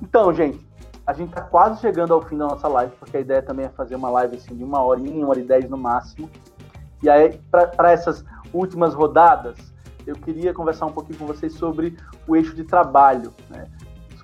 [0.03, 0.61] Então, gente,
[1.07, 3.69] a gente está quase chegando ao fim da nossa live, porque a ideia também é
[3.69, 6.29] fazer uma live assim, de uma horinha, uma hora e dez no máximo.
[7.03, 9.57] E aí, para essas últimas rodadas,
[10.07, 13.67] eu queria conversar um pouquinho com vocês sobre o eixo de trabalho, né?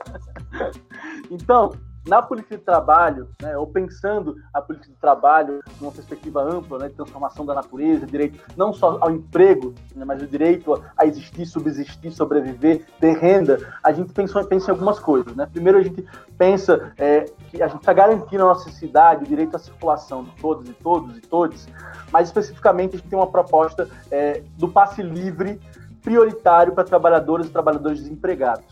[1.30, 1.70] então,
[2.06, 6.88] na política de trabalho, né, ou pensando a política de trabalho numa perspectiva ampla, né,
[6.88, 11.44] de transformação da natureza, direito não só ao emprego, né, mas o direito a existir,
[11.46, 15.34] subsistir, sobreviver, ter renda, a gente pensa, pensa em algumas coisas.
[15.36, 15.46] Né?
[15.52, 16.04] Primeiro, a gente
[16.38, 20.30] pensa é, que a gente está garantindo a nossa cidade o direito à circulação de
[20.32, 21.68] todos e todos e todos,
[22.10, 25.60] mas especificamente a gente tem uma proposta é, do passe livre
[26.02, 28.64] prioritário para trabalhadores e trabalhadores desempregados.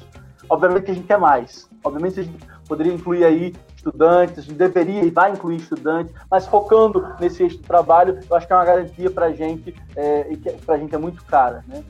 [0.48, 1.68] Obviamente que a gente quer mais.
[1.84, 2.38] Obviamente a gente
[2.68, 8.20] poderia incluir aí estudantes, deveria e vai incluir estudantes, mas focando nesse eixo de trabalho,
[8.28, 10.94] eu acho que é uma garantia para a gente é, e que para a gente
[10.94, 11.64] é muito cara.
[11.66, 11.82] Né?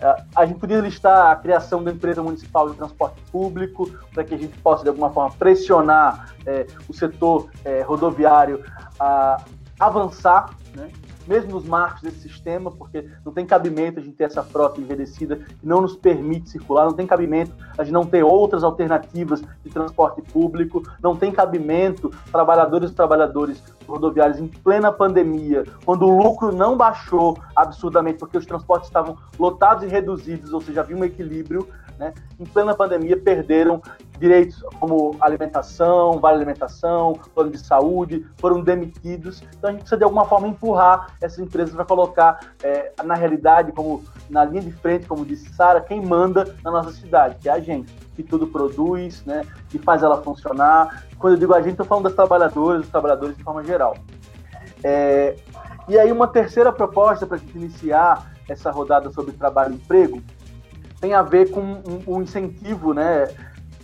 [0.00, 4.34] É, a gente podia listar a criação da empresa municipal de transporte público para que
[4.34, 8.64] a gente possa, de alguma forma, pressionar é, o setor é, rodoviário
[8.98, 9.42] a
[9.78, 10.90] avançar, né?
[11.26, 15.36] Mesmo nos marcos desse sistema, porque não tem cabimento a gente ter essa frota envelhecida
[15.36, 19.70] que não nos permite circular, não tem cabimento a gente não ter outras alternativas de
[19.70, 26.52] transporte público, não tem cabimento trabalhadores e trabalhadores rodoviários em plena pandemia, quando o lucro
[26.52, 31.68] não baixou absurdamente, porque os transportes estavam lotados e reduzidos, ou seja, havia um equilíbrio,
[31.98, 32.12] né?
[32.38, 33.80] Em plena pandemia, perderam
[34.18, 39.42] direitos como alimentação, vale alimentação, plano de saúde, foram demitidos.
[39.56, 43.72] Então a gente precisa de alguma forma empurrar essas empresas para colocar é, na realidade,
[43.72, 47.52] como na linha de frente, como disse Sara, quem manda na nossa cidade, que é
[47.52, 51.04] a gente, que tudo produz, né, que faz ela funcionar.
[51.18, 53.96] Quando eu digo a gente, estou falando das trabalhadoras, dos trabalhadores de forma geral.
[54.82, 55.36] É,
[55.88, 60.22] e aí uma terceira proposta para iniciar essa rodada sobre trabalho e emprego
[61.00, 63.28] tem a ver com um, um incentivo, né,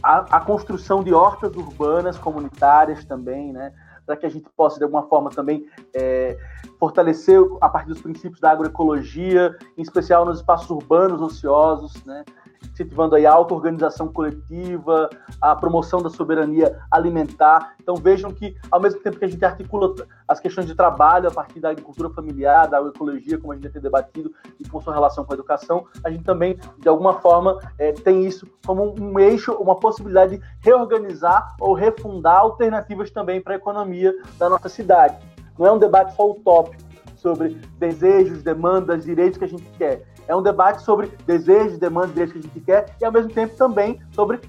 [0.03, 3.73] à, à, construção de hortas urbanas comunitárias também, né,
[4.05, 6.37] para que a gente possa de alguma forma também é,
[6.79, 12.25] fortalecer a partir dos princípios da agroecologia, em especial nos espaços urbanos ociosos, né,
[12.73, 15.11] incentivando aí a auto-organização coletiva,
[15.41, 17.75] a promoção da soberania alimentar.
[17.81, 19.95] Então vejam que, ao mesmo tempo que a gente articula
[20.27, 23.71] as questões de trabalho a partir da agricultura familiar, da ecologia, como a gente já
[23.71, 27.59] tem debatido, e com sua relação com a educação, a gente também, de alguma forma,
[27.79, 33.55] é, tem isso como um eixo, uma possibilidade de reorganizar ou refundar alternativas também para
[33.55, 35.17] a economia da nossa cidade.
[35.59, 36.92] Não é um debate só utópico
[37.23, 42.33] sobre desejos, demandas, direitos que a gente quer é um debate sobre desejos, demandas, direitos
[42.33, 44.41] que a gente quer e, ao mesmo tempo, também sobre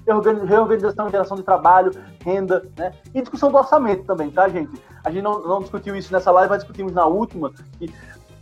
[0.46, 1.90] reorganização, geração de trabalho,
[2.24, 2.92] renda, né?
[3.14, 4.70] E discussão do orçamento também, tá, gente?
[5.04, 7.92] A gente não, não discutiu isso nessa live, mas discutimos na última, que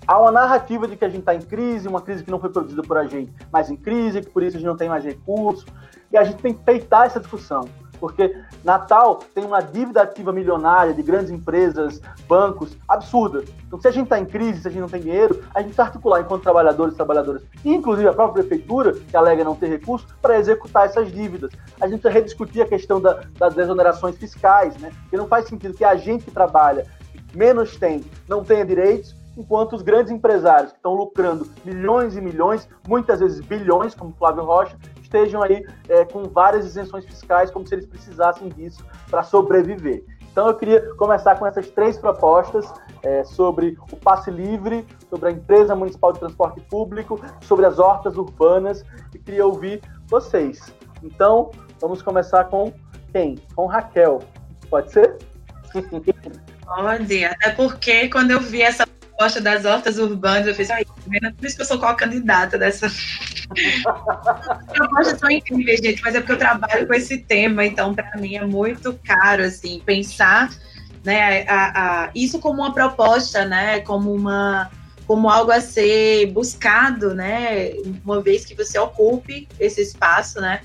[0.06, 2.50] há uma narrativa de que a gente está em crise, uma crise que não foi
[2.50, 5.04] produzida por a gente, mas em crise, que por isso a gente não tem mais
[5.04, 5.64] recursos,
[6.12, 7.64] e a gente tem que peitar essa discussão
[8.02, 13.44] porque Natal tem uma dívida ativa milionária de grandes empresas, bancos, absurda.
[13.64, 15.68] Então, se a gente está em crise, se a gente não tem dinheiro, a gente
[15.68, 20.12] precisa articular enquanto trabalhadores e trabalhadoras, inclusive a própria prefeitura, que alega não ter recursos,
[20.20, 21.52] para executar essas dívidas.
[21.80, 24.90] A gente precisa rediscutir a questão da, das desonerações fiscais, né?
[25.02, 26.84] Porque não faz sentido que a gente que trabalha
[27.32, 32.68] menos tem, não tenha direitos, enquanto os grandes empresários que estão lucrando milhões e milhões,
[32.86, 34.76] muitas vezes bilhões, como Flávio Rocha,
[35.12, 40.04] estejam aí é, com várias isenções fiscais, como se eles precisassem disso para sobreviver.
[40.30, 45.32] Então eu queria começar com essas três propostas é, sobre o passe livre, sobre a
[45.32, 48.82] empresa municipal de transporte público, sobre as hortas urbanas
[49.14, 50.72] e queria ouvir vocês.
[51.02, 52.72] Então vamos começar com
[53.12, 53.36] quem?
[53.54, 54.20] Com Raquel.
[54.70, 55.18] Pode ser?
[56.64, 58.86] Pode, até porque quando eu vi essa
[59.22, 62.86] proposta das hortas urbanas, eu fiz, ai, por isso que eu sou qual candidata dessa.
[62.86, 62.94] As
[64.74, 68.34] propostas são incríveis, gente, mas é porque eu trabalho com esse tema, então para mim
[68.34, 70.50] é muito caro, assim, pensar
[71.04, 74.70] né, a, a, isso como uma proposta, né, como uma
[75.06, 77.72] como algo a ser buscado, né,
[78.04, 80.60] uma vez que você ocupe esse espaço, né,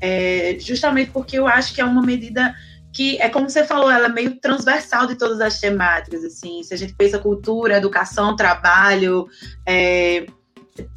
[0.00, 2.54] é, justamente porque eu acho que é uma medida
[2.94, 6.72] que é como você falou, ela é meio transversal de todas as temáticas, assim, se
[6.72, 9.26] a gente pensa cultura, educação, trabalho,
[9.66, 10.26] é,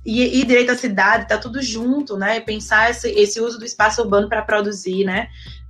[0.05, 3.99] e, e, direito à cidade, tá tudo junto, né, pensar esse, esse uso do espaço
[4.01, 5.27] urbano para produzir, né,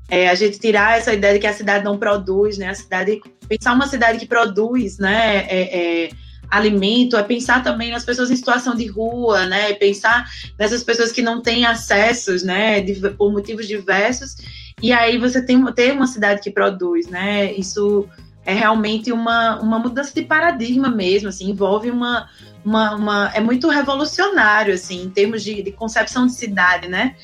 [0.09, 3.21] é, a gente tirar essa ideia de que a cidade não produz, né, a cidade,
[3.47, 6.09] pensar uma cidade que produz, né, é, é
[6.49, 10.25] alimento, é pensar também nas pessoas em situação de rua, né, pensar
[10.59, 12.81] nessas pessoas que não têm acessos, né,
[13.17, 14.35] por motivos diversos,
[14.81, 17.51] e aí você tem, tem uma cidade que produz, né?
[17.53, 18.07] Isso
[18.45, 22.29] é realmente uma, uma mudança de paradigma mesmo, assim, envolve uma,
[22.63, 27.15] uma, uma é muito revolucionário, assim, em termos de, de concepção de cidade, né?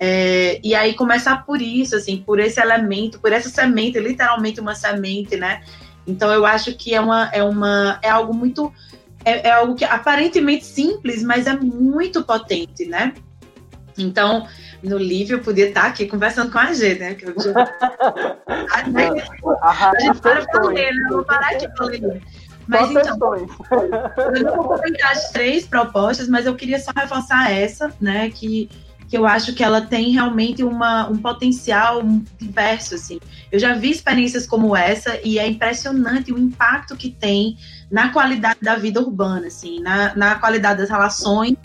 [0.00, 4.74] É, e aí começar por isso, assim, por esse elemento, por essa semente, literalmente uma
[4.74, 5.62] semente, né?
[6.06, 8.72] Então eu acho que é uma, é uma, é algo muito,
[9.24, 13.14] é, é algo que aparentemente simples, mas é muito potente, né?
[13.98, 14.46] Então,
[14.82, 17.16] no livro, eu podia estar aqui conversando com a gente, né?
[17.20, 17.34] Eu
[18.70, 19.22] a gente,
[19.62, 21.06] a gente para ler, né?
[21.08, 22.22] Eu vou parar aqui para ler.
[22.66, 27.92] Mas então, eu não vou comentar as três propostas, mas eu queria só reforçar essa,
[28.00, 28.30] né?
[28.30, 28.70] Que,
[29.08, 32.02] que eu acho que ela tem realmente uma, um potencial
[32.38, 33.20] diverso, assim.
[33.50, 37.56] Eu já vi experiências como essa e é impressionante o impacto que tem
[37.90, 41.56] na qualidade da vida urbana, assim, na, na qualidade das relações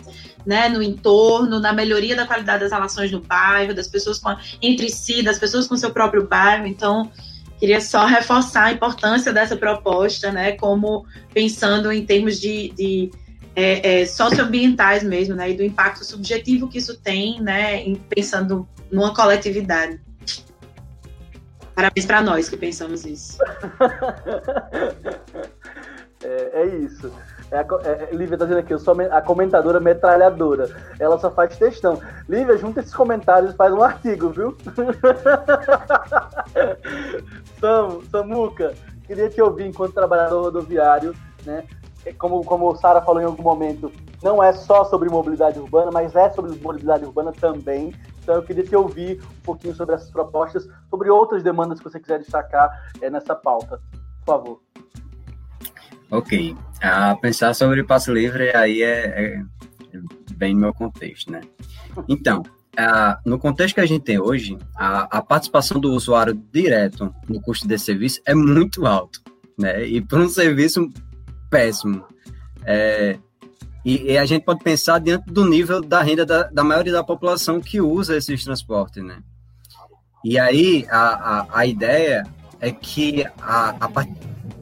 [0.46, 4.88] né, no entorno, na melhoria da qualidade das relações no bairro, das pessoas com, entre
[4.88, 6.66] si, das pessoas com seu próprio bairro.
[6.66, 7.10] Então,
[7.58, 13.10] queria só reforçar a importância dessa proposta, né, como pensando em termos de, de
[13.54, 19.12] é, é, socioambientais mesmo, né, e do impacto subjetivo que isso tem, né, pensando numa
[19.12, 20.00] coletividade.
[21.74, 23.38] Parabéns para nós que pensamos isso.
[26.20, 27.12] É, é isso.
[27.50, 30.68] É a, é, Lívia tá dizendo aqui, eu sou a comentadora metralhadora.
[30.98, 31.98] Ela só faz textão.
[32.28, 34.56] Lívia, junta esses comentários e faz um artigo, viu?
[37.58, 38.74] Sam, Samuca,
[39.06, 41.64] queria te ouvir enquanto trabalhador rodoviário, né?
[42.04, 43.90] É como, como o Sara falou em algum momento,
[44.22, 47.94] não é só sobre mobilidade urbana, mas é sobre mobilidade urbana também.
[48.22, 51.98] Então eu queria te ouvir um pouquinho sobre essas propostas, sobre outras demandas que você
[51.98, 52.70] quiser destacar
[53.00, 53.80] é, nessa pauta.
[54.20, 54.67] Por favor.
[56.10, 56.56] Ok.
[56.80, 59.42] A pensar sobre passo livre aí é,
[59.94, 60.00] é
[60.34, 61.40] bem no meu contexto, né?
[62.08, 62.42] Então,
[63.24, 67.66] no contexto que a gente tem hoje, a, a, participação do usuário direto no custo
[67.66, 69.20] desse serviço é muito alto,
[69.58, 69.84] né?
[69.84, 70.88] E para um serviço
[71.50, 72.04] péssimo.
[72.64, 73.18] É,
[73.84, 77.04] e, e, a gente pode pensar diante do nível da renda da, da maioria da
[77.04, 79.18] população que usa esses transportes, né?
[80.24, 82.24] E aí a, a, a ideia
[82.60, 83.88] é que a, a,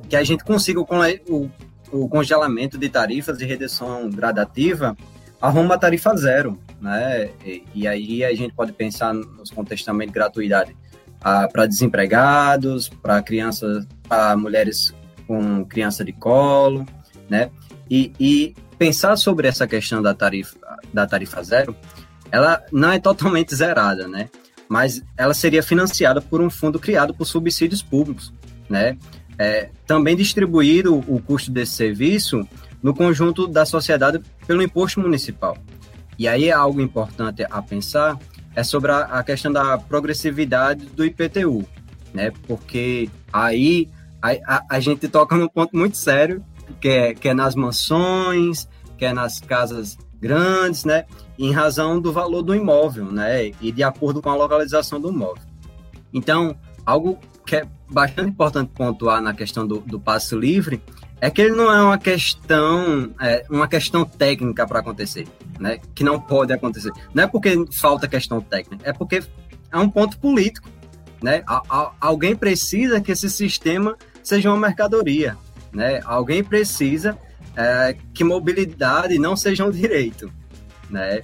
[0.09, 1.51] que a gente consiga o,
[1.93, 4.97] o, congelamento de tarifas e redução gradativa
[5.41, 7.31] arruma a tarifa zero, né?
[7.45, 10.77] E, e, aí a gente pode pensar nos contextos de gratuidade
[11.21, 14.95] ah, para desempregados, para crianças, para mulheres
[15.27, 16.87] com criança de colo,
[17.29, 17.51] né?
[17.91, 20.57] E, e, pensar sobre essa questão da tarifa,
[20.93, 21.75] da tarifa zero,
[22.31, 24.29] ela não é totalmente zerada, né?
[24.69, 28.33] Mas ela seria financiada por um fundo criado por subsídios públicos,
[28.69, 28.99] né?
[29.39, 32.47] É, também distribuir o, o custo desse serviço
[32.83, 35.57] no conjunto da sociedade pelo imposto municipal.
[36.19, 38.19] E aí é algo importante a pensar
[38.55, 41.65] é sobre a, a questão da progressividade do IPTU,
[42.15, 42.33] né?
[42.47, 43.89] Porque aí
[44.23, 46.43] a, a, gente toca num ponto muito sério,
[46.81, 48.67] que é, que é nas mansões,
[48.97, 51.05] que é nas casas grandes, né?
[51.39, 53.53] Em razão do valor do imóvel, né?
[53.61, 55.43] E de acordo com a localização do imóvel.
[56.13, 56.57] Então,
[56.87, 60.83] algo que é bastante importante pontuar na questão do, do passe livre
[61.21, 65.27] é que ele não é uma questão, é, uma questão técnica para acontecer,
[65.59, 65.79] né?
[65.95, 66.93] Que não pode acontecer.
[67.15, 69.23] Não é porque falta questão técnica, é porque
[69.73, 70.69] é um ponto político,
[71.23, 71.43] né?
[71.47, 75.39] A, a, alguém precisa que esse sistema seja uma mercadoria,
[75.73, 76.01] né?
[76.05, 77.17] Alguém precisa
[77.57, 80.31] é, que mobilidade não seja um direito,
[80.91, 81.23] né?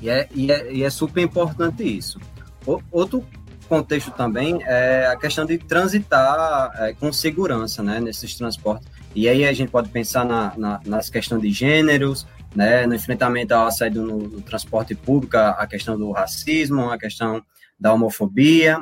[0.00, 2.18] E é, e é, e é super importante isso.
[2.66, 3.24] O, outro
[3.64, 8.00] contexto também é a questão de transitar é, com segurança, né?
[8.00, 12.86] Nesses transportes e aí a gente pode pensar na, na, nas questões de gêneros, né,
[12.86, 17.42] no enfrentamento ao assédio no, no, transporte público, a questão do racismo, a questão
[17.78, 18.80] da homofobia,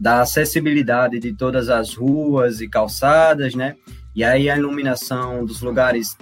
[0.00, 3.74] da acessibilidade de todas as ruas e calçadas, né?
[4.14, 6.16] E aí a iluminação dos lugares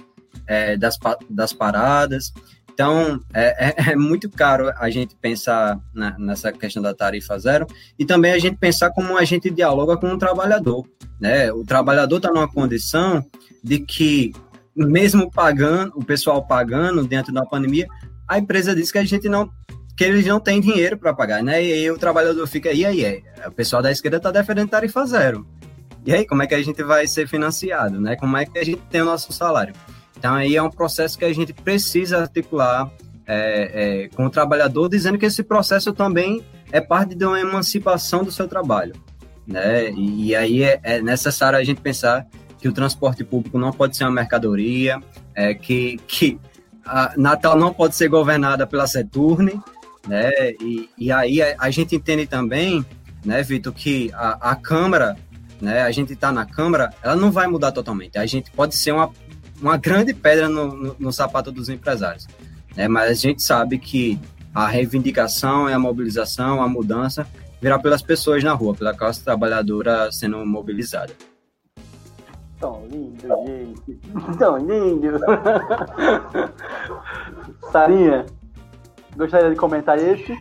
[0.47, 0.97] é, das,
[1.29, 2.33] das paradas.
[2.73, 7.67] Então, é, é, é, muito caro a gente pensar na, nessa questão da tarifa zero
[7.97, 10.85] e também a gente pensar como a gente dialoga com o trabalhador.
[11.19, 11.51] Né?
[11.51, 13.23] O trabalhador está numa condição
[13.63, 14.33] de que,
[14.75, 17.87] mesmo pagando, o pessoal pagando dentro da pandemia,
[18.27, 19.49] a empresa diz que a gente não
[19.95, 21.63] que eles não têm dinheiro para pagar, né?
[21.63, 25.05] E aí o trabalhador fica, e aí, é, o pessoal da esquerda está defendendo tarifa
[25.05, 25.45] zero.
[26.03, 28.15] E aí, como é que a gente vai ser financiado, né?
[28.15, 29.75] Como é que a gente tem o nosso salário?
[30.23, 32.89] Então, aí é um processo que a gente precisa articular
[33.27, 38.23] é, é, com o trabalhador, dizendo que esse processo também é parte de uma emancipação
[38.23, 38.93] do seu trabalho,
[39.45, 39.91] né?
[39.91, 42.25] E, e aí é, é necessário a gente pensar
[42.57, 44.97] que o transporte público não pode ser uma mercadoria,
[45.35, 46.39] é, que, que
[47.17, 49.61] Natal não pode ser governada pela Saturne,
[50.07, 50.31] né?
[50.61, 52.85] E, e aí a, a, gente entende também,
[53.25, 55.17] né, Vitor, que a, a Câmara,
[55.59, 58.17] né, a gente está na Câmara, ela não vai mudar totalmente.
[58.17, 59.11] A gente pode ser uma,
[59.63, 62.27] uma grande pedra no, no, no sapato dos empresários,
[62.75, 62.87] né?
[62.87, 64.19] Mas a gente sabe que
[64.53, 67.25] a reivindicação a mobilização, a mudança
[67.61, 71.13] virá pelas pessoas na rua, pela classe trabalhadora sendo mobilizada.
[72.59, 73.99] Tão lindo, gente.
[74.37, 75.17] Tão lindo.
[77.71, 78.25] Sarinha,
[79.15, 80.37] gostaria de comentar esse?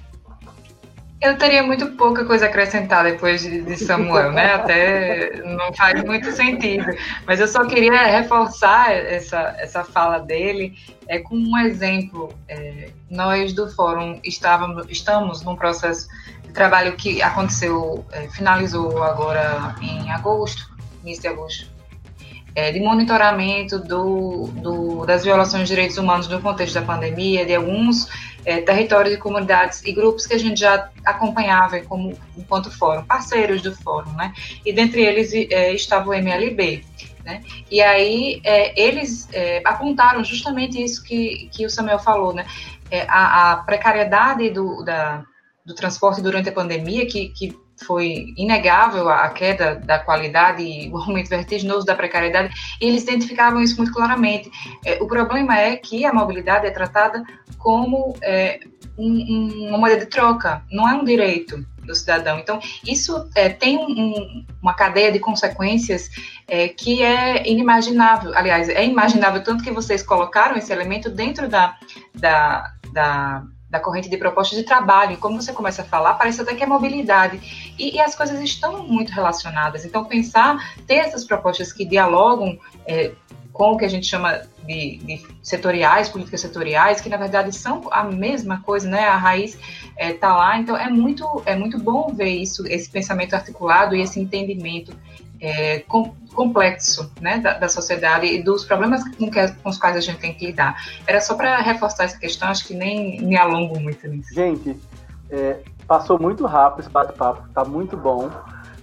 [1.22, 4.54] Eu teria muito pouca coisa a acrescentar depois de, Samuel, né?
[4.54, 6.84] Até não faz muito sentido.
[7.24, 12.34] Mas eu só queria reforçar essa, essa fala dele é, com um exemplo.
[12.48, 16.08] É, nós do Fórum estávamos, estamos num processo
[16.42, 21.71] de trabalho que aconteceu, é, finalizou agora em agosto, início de agosto
[22.54, 27.54] é, de monitoramento do, do, das violações de direitos humanos no contexto da pandemia, de
[27.54, 28.08] alguns
[28.44, 33.62] é, territórios e comunidades e grupos que a gente já acompanhava como, enquanto fórum, parceiros
[33.62, 34.32] do fórum, né?
[34.64, 36.84] E dentre eles é, estava o MLB.
[37.24, 37.40] Né?
[37.70, 42.44] E aí é, eles é, apontaram justamente isso que, que o Samuel falou, né?
[42.90, 45.22] É, a, a, precariedade do, da,
[45.64, 50.96] do transporte durante a pandemia, que, que foi inegável a queda da qualidade e o
[50.96, 54.50] aumento vertiginoso da precariedade, e eles identificavam isso muito claramente.
[54.84, 57.22] É, o problema é que a mobilidade é tratada
[57.58, 58.60] como é,
[58.98, 62.38] um, uma moeda de troca, não é um direito do cidadão.
[62.38, 66.10] Então, isso é, tem um, uma cadeia de consequências
[66.46, 68.36] é, que é inimaginável.
[68.36, 71.76] Aliás, é imaginável tanto que vocês colocaram esse elemento dentro da,
[72.14, 75.12] da, da da corrente de propostas de trabalho.
[75.12, 77.72] E como você começa a falar, parece até que é mobilidade.
[77.78, 79.86] E, e as coisas estão muito relacionadas.
[79.86, 83.12] Então, pensar, ter essas propostas que dialogam é,
[83.50, 87.88] com o que a gente chama de, de, setoriais, políticas setoriais, que na verdade são
[87.90, 89.06] a mesma coisa, né?
[89.06, 89.62] A raiz está
[89.96, 90.58] é, tá lá.
[90.58, 94.94] Então, é muito, é muito bom ver isso, esse pensamento articulado e esse entendimento
[95.42, 99.96] é, com, complexo né, da, da, sociedade e dos problemas com, que, com, os quais
[99.96, 100.76] a gente tem que lidar.
[101.04, 104.32] Era só para reforçar essa questão, acho que nem me alongo muito nisso.
[104.32, 104.80] Gente,
[105.28, 108.30] é, passou muito rápido esse bate-papo, está muito bom.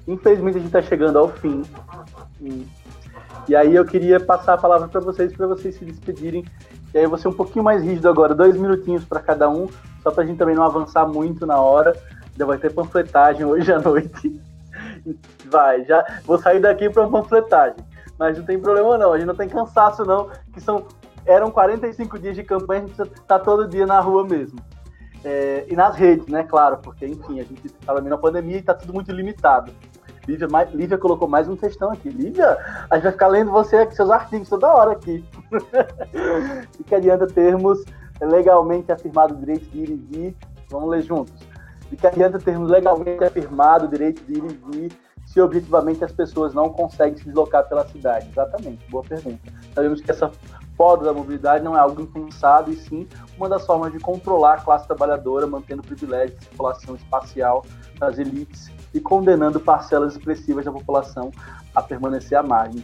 [0.05, 1.63] Infelizmente a gente está chegando ao fim.
[2.41, 2.67] E,
[3.47, 6.43] e, aí eu queria passar a palavra para vocês, para vocês se despedirem.
[6.93, 9.69] E aí eu vou ser um pouquinho mais rígido agora, dois minutinhos para cada um,
[10.03, 11.95] só para a gente também não avançar muito na hora.
[12.37, 14.48] Já vai ter panfletagem hoje à noite.
[15.45, 17.77] Vai, já vou sair daqui para uma panfletagem.
[18.17, 20.85] Mas não tem problema não, a gente não tem cansaço não, que são
[21.25, 24.59] eram 45 dias de campanha, a gente tá todo dia na rua mesmo.
[25.23, 28.73] É, e nas redes, né, claro, porque enfim, a gente está na pandemia e está
[28.73, 29.71] tudo muito limitado.
[30.27, 32.09] Lívia, mais, Lívia colocou mais um textão aqui.
[32.09, 32.57] Lívia,
[32.89, 35.23] a gente vai ficar lendo você aqui, seus artigos toda hora aqui.
[36.79, 37.83] e que adianta termos
[38.21, 40.37] legalmente afirmado o direito de ir e vir.
[40.69, 41.48] Vamos ler juntos
[41.89, 44.91] de que adianta termos legalmente afirmado o direito de ir e vir
[45.25, 48.27] se objetivamente as pessoas não conseguem se deslocar pela cidade?
[48.29, 49.51] Exatamente, boa pergunta.
[49.75, 50.31] Sabemos que essa
[50.75, 54.61] poda da mobilidade não é algo impensado, e sim uma das formas de controlar a
[54.61, 57.65] classe trabalhadora, mantendo privilégios de circulação espacial
[57.99, 61.31] das elites e condenando parcelas expressivas da população
[61.75, 62.83] a permanecer à margem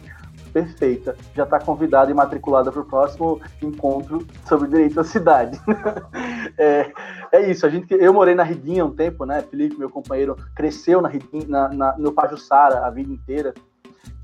[0.56, 1.14] perfeita.
[1.34, 5.60] Já está convidada e matriculada para o próximo encontro sobre direito à cidade.
[6.56, 6.90] é,
[7.30, 7.66] é, isso.
[7.66, 9.42] A gente, eu morei na Ridinha um tempo, né?
[9.42, 13.52] Felipe, meu companheiro, cresceu na Ridinha, na, na, no Pajussara a vida inteira.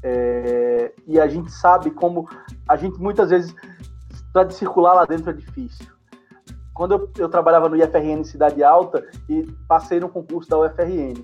[0.02, 2.26] É, e a gente sabe como
[2.66, 3.54] a gente muitas vezes
[4.32, 5.86] para circular lá dentro é difícil.
[6.72, 11.22] Quando eu, eu trabalhava no IFRN Cidade Alta e passei no concurso da UFRN,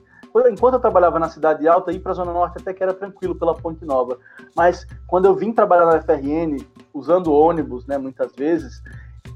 [0.51, 3.35] enquanto eu trabalhava na Cidade Alta, ir para a Zona Norte até que era tranquilo
[3.35, 4.18] pela Ponte Nova.
[4.55, 8.83] Mas quando eu vim trabalhar na FRN, usando ônibus, né, muitas vezes,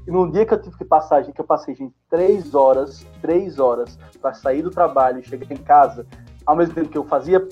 [0.05, 3.59] e num dia que eu tive que passar, que eu passei, gente, três horas, três
[3.59, 6.05] horas para sair do trabalho e chegar em casa,
[6.45, 7.47] ao mesmo tempo que eu fazia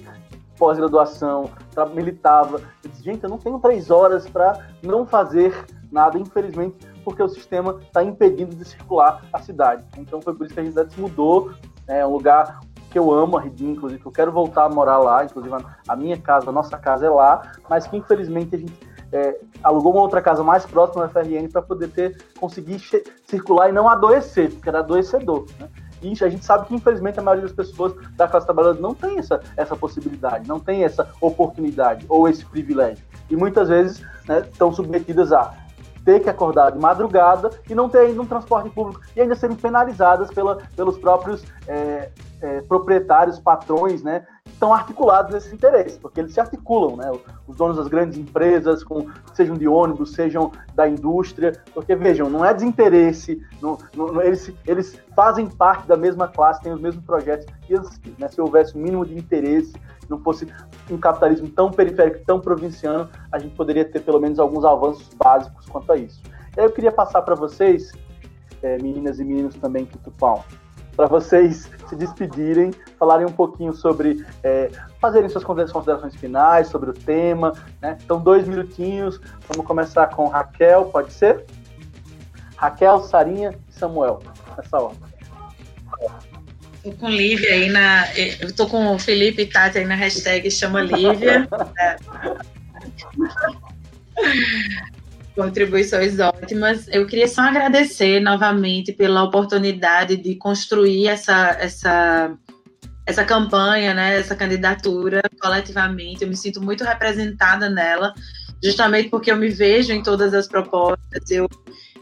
[0.57, 1.49] pós-graduação,
[1.93, 7.23] militava, eu disse, gente, eu não tenho três horas para não fazer nada, infelizmente, porque
[7.23, 9.83] o sistema está impedindo de circular a cidade.
[9.97, 11.51] Então foi por isso que a gente mudou,
[11.87, 12.59] é um lugar
[12.91, 15.55] que eu amo a Redim, inclusive, que eu quero voltar a morar lá, inclusive
[15.87, 18.73] a minha casa, a nossa casa é lá, mas que infelizmente a gente
[19.13, 22.79] é, alugou uma outra casa mais próxima da FRN para poder ter, conseguir
[23.25, 25.69] circular e não adoecer, porque era adoecedor, né?
[26.01, 29.19] E a gente sabe que, infelizmente, a maioria das pessoas da classe trabalhadora não tem
[29.19, 33.05] essa, essa possibilidade, não tem essa oportunidade ou esse privilégio.
[33.29, 35.53] E muitas vezes né, estão submetidas a
[36.03, 39.55] ter que acordar de madrugada e não ter ainda um transporte público e ainda serem
[39.55, 42.09] penalizadas pela, pelos próprios é,
[42.41, 47.11] é, proprietários, patrões, né, que estão articulados nesses interesses, porque eles se articulam, né,
[47.47, 52.43] os donos das grandes empresas, com, sejam de ônibus, sejam da indústria, porque vejam, não
[52.43, 57.45] é desinteresse, não, não, eles, eles fazem parte da mesma classe, têm os mesmos projetos,
[57.69, 59.73] e assim, né, se houvesse um mínimo de interesse,
[60.09, 60.47] não fosse
[60.89, 65.65] um capitalismo tão periférico, tão provinciano, a gente poderia ter pelo menos alguns avanços básicos
[65.67, 66.21] quanto a isso.
[66.57, 67.93] Eu queria passar para vocês,
[68.61, 70.43] é, meninas e meninos também, Tutupão,
[71.01, 76.93] para vocês se despedirem, falarem um pouquinho sobre, é, fazerem suas considerações finais sobre o
[76.93, 77.53] tema.
[77.81, 77.97] Né?
[78.03, 79.19] Então, dois minutinhos.
[79.47, 81.43] Vamos começar com Raquel, pode ser?
[82.55, 84.21] Raquel, Sarinha e Samuel,
[84.55, 84.95] nessa hora.
[86.83, 88.05] Tô com Lívia aí na.
[88.39, 91.49] Eu tô com o Felipe e Tati aí na hashtag chama Lívia.
[91.79, 91.95] é.
[95.35, 96.87] Contribuições ótimas.
[96.89, 102.37] Eu queria só agradecer novamente pela oportunidade de construir essa, essa,
[103.05, 106.23] essa campanha, né, essa candidatura coletivamente.
[106.23, 108.13] Eu me sinto muito representada nela,
[108.61, 111.31] justamente porque eu me vejo em todas as propostas.
[111.31, 111.47] Eu,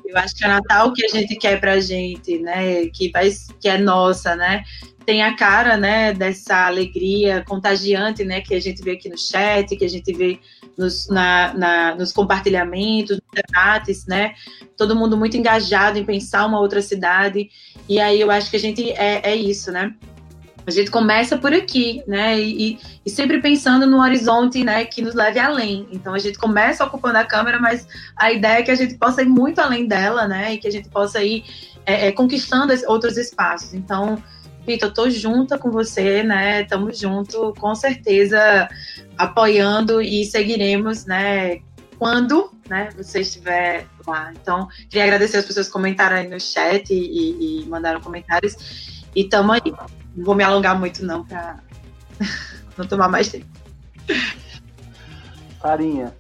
[0.06, 3.30] eu acho que é Natal que a gente quer para a gente, né, que, vai,
[3.60, 4.64] que é nossa, né,
[5.06, 9.76] tem a cara, né, dessa alegria contagiante, né, que a gente vê aqui no chat,
[9.76, 10.40] que a gente vê
[10.80, 14.34] nos, na, na, nos compartilhamentos, debates, né?
[14.78, 17.50] Todo mundo muito engajado em pensar uma outra cidade.
[17.88, 19.94] E aí eu acho que a gente é, é isso, né?
[20.66, 22.40] a gente começa por aqui, né?
[22.40, 25.88] E, e, sempre pensando no horizonte, né, que nos leve além.
[25.92, 29.24] Então a gente começa ocupando a câmera, mas a ideia é que a gente possa
[29.24, 30.54] ir muito além dela, né?
[30.54, 31.44] E que a gente possa ir
[31.88, 33.74] é, é, conquistando outros espaços.
[33.74, 34.22] Então,
[34.70, 36.62] Vitor, eu tô junta com você, né?
[36.62, 38.70] Estamos junto, com certeza,
[39.18, 41.62] apoiando e seguiremos, né?
[41.98, 44.32] Quando né, você estiver lá.
[44.40, 49.02] Então, queria agradecer as pessoas que comentaram aí no chat e, e mandaram comentários.
[49.16, 49.74] E tamo aí.
[50.16, 51.60] Não vou me alongar muito, não, para
[52.78, 53.48] não tomar mais tempo.
[55.60, 56.16] Farinha.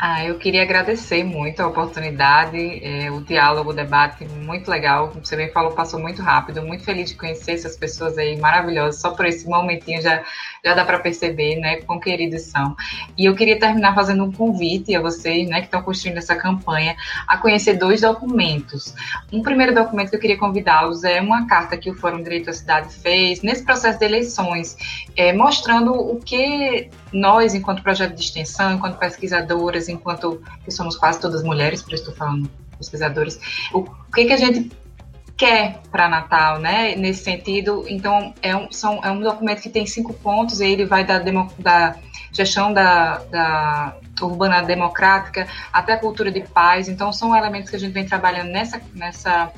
[0.00, 5.08] Ah, eu queria agradecer muito a oportunidade, é, o diálogo, o debate, muito legal.
[5.08, 6.62] Como você bem falou, passou muito rápido.
[6.62, 9.00] Muito feliz de conhecer essas pessoas aí maravilhosas.
[9.00, 10.22] Só por esse momentinho já,
[10.64, 12.76] já dá para perceber, né, quão queridos são.
[13.16, 16.94] E eu queria terminar fazendo um convite a vocês, né, que estão construindo essa campanha,
[17.26, 18.94] a conhecer dois documentos.
[19.32, 22.52] Um primeiro documento que eu queria convidá-los é uma carta que o Fórum Direito à
[22.52, 24.76] Cidade fez nesse processo de eleições,
[25.16, 31.20] é, mostrando o que nós, enquanto projeto de extensão, enquanto pesquisadoras, enquanto que somos quase
[31.20, 33.40] todas mulheres, por isso estou falando pesquisadores,
[33.72, 33.82] o
[34.14, 34.70] que, que a gente
[35.36, 36.96] quer para Natal, né?
[36.96, 40.84] Nesse sentido, então é um, são, é um documento que tem cinco pontos, e ele
[40.84, 41.96] vai da, demo, da
[42.32, 46.88] gestão da, da urbana democrática até a cultura de paz.
[46.88, 49.52] Então são elementos que a gente vem trabalhando nessa nessa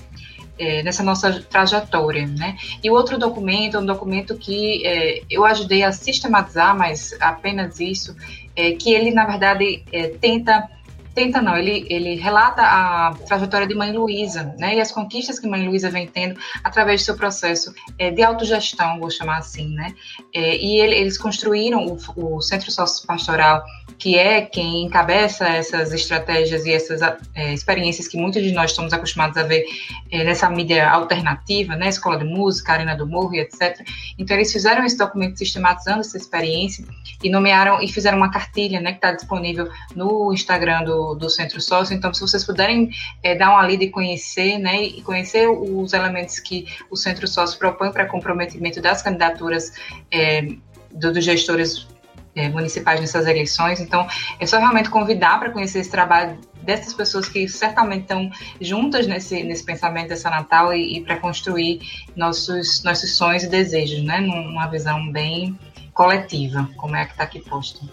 [0.59, 2.59] é, nessa nossa trajetória, né?
[2.85, 7.81] E o outro documento é um documento que é, eu ajudei a sistematizar, mas apenas
[7.81, 8.15] isso,
[8.61, 10.69] é, que ele na verdade é, tenta
[11.15, 15.49] tenta não, ele, ele relata a trajetória de Mãe Luísa, né, e as conquistas que
[15.49, 19.95] Mãe Luísa vem tendo através do seu processo é, de autogestão, vou chamar assim, né,
[20.35, 23.62] é, e ele, eles construíram o, o Centro Sócio-Pastoral
[24.01, 27.03] que é quem encabeça essas estratégias e essas
[27.35, 29.65] é, experiências que muitos de nós estamos acostumados a ver
[30.11, 33.78] é, nessa mídia alternativa, né, Escola de Música, Arena do Morro e etc.
[34.19, 36.85] Então eles fizeram esse documento sistematizando essa experiência
[37.23, 41.61] e nomearam e fizeram uma cartilha, né, que está disponível no Instagram do, do Centro
[41.61, 41.95] Sócio.
[41.95, 42.91] Então, se vocês puderem
[43.23, 47.59] é, dar uma lida e conhecer, né, e conhecer os elementos que o Centro Sócio
[47.59, 49.73] propõe para comprometimento das candidaturas
[50.11, 50.49] é,
[50.93, 51.87] dos gestores
[52.35, 53.81] é, municipais nessas eleições.
[53.81, 54.07] Então,
[54.39, 58.31] é só realmente convidar para conhecer esse trabalho dessas pessoas que certamente estão
[58.61, 61.81] juntas nesse, nesse pensamento dessa Natal e, e para construir
[62.15, 64.20] nossos, nossos sonhos e desejos, né?
[64.20, 65.59] Numa visão bem
[65.93, 67.89] coletiva, como é que está aqui posto.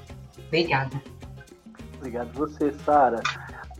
[0.47, 1.01] Obrigada.
[1.97, 3.21] Obrigado você, Sara.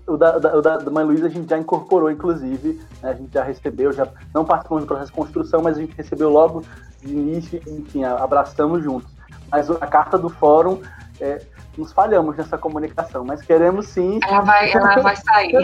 [0.06, 3.10] O da, o da, da Mãe Luísa a gente já incorporou, inclusive, né?
[3.10, 6.30] a gente já recebeu, já não participamos do processo de construção, mas a gente recebeu
[6.30, 6.64] logo
[7.02, 9.18] de início, enfim, abraçamos juntos
[9.52, 10.82] mas a carta do fórum
[11.20, 11.42] é,
[11.78, 14.20] nos falhamos nessa comunicação, mas queremos sim.
[14.28, 15.56] Ela vai, ela vai sair.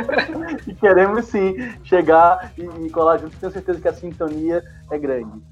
[0.66, 1.54] e queremos sim
[1.84, 5.42] chegar e, e, colar junto, tenho certeza que a sintonia é grande.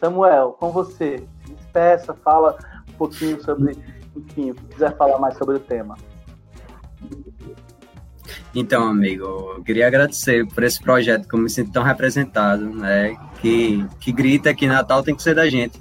[0.00, 2.56] Samuel, com você, despeça, fala
[2.88, 3.76] um pouquinho sobre,
[4.18, 5.96] enfim, se quiser falar mais sobre o tema.
[8.54, 9.24] Então, amigo,
[9.56, 13.16] eu queria agradecer por esse projeto que eu me sinto tão representado, né?
[13.40, 15.80] Que, que grita que Natal tem que ser da gente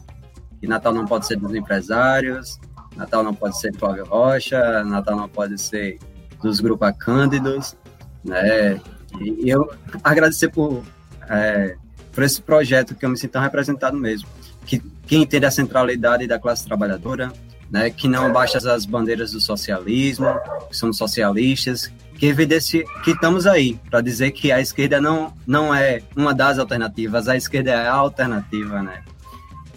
[0.59, 2.59] que Natal não pode ser dos empresários,
[2.95, 5.99] Natal não pode ser Flávio Rocha, Natal não pode ser
[6.41, 7.75] dos grupos Cândidos,
[8.23, 8.79] né?
[9.19, 9.71] E eu
[10.03, 10.83] agradecer por,
[11.29, 11.75] é,
[12.11, 14.27] por esse projeto que eu me sinto tão representado mesmo,
[14.65, 17.31] que, que entende a centralidade da classe trabalhadora,
[17.69, 17.89] né?
[17.89, 20.27] Que não baixa as bandeiras do socialismo,
[20.69, 25.73] que somos socialistas, que evidencia que estamos aí para dizer que a esquerda não, não
[25.73, 29.03] é uma das alternativas, a esquerda é a alternativa, né?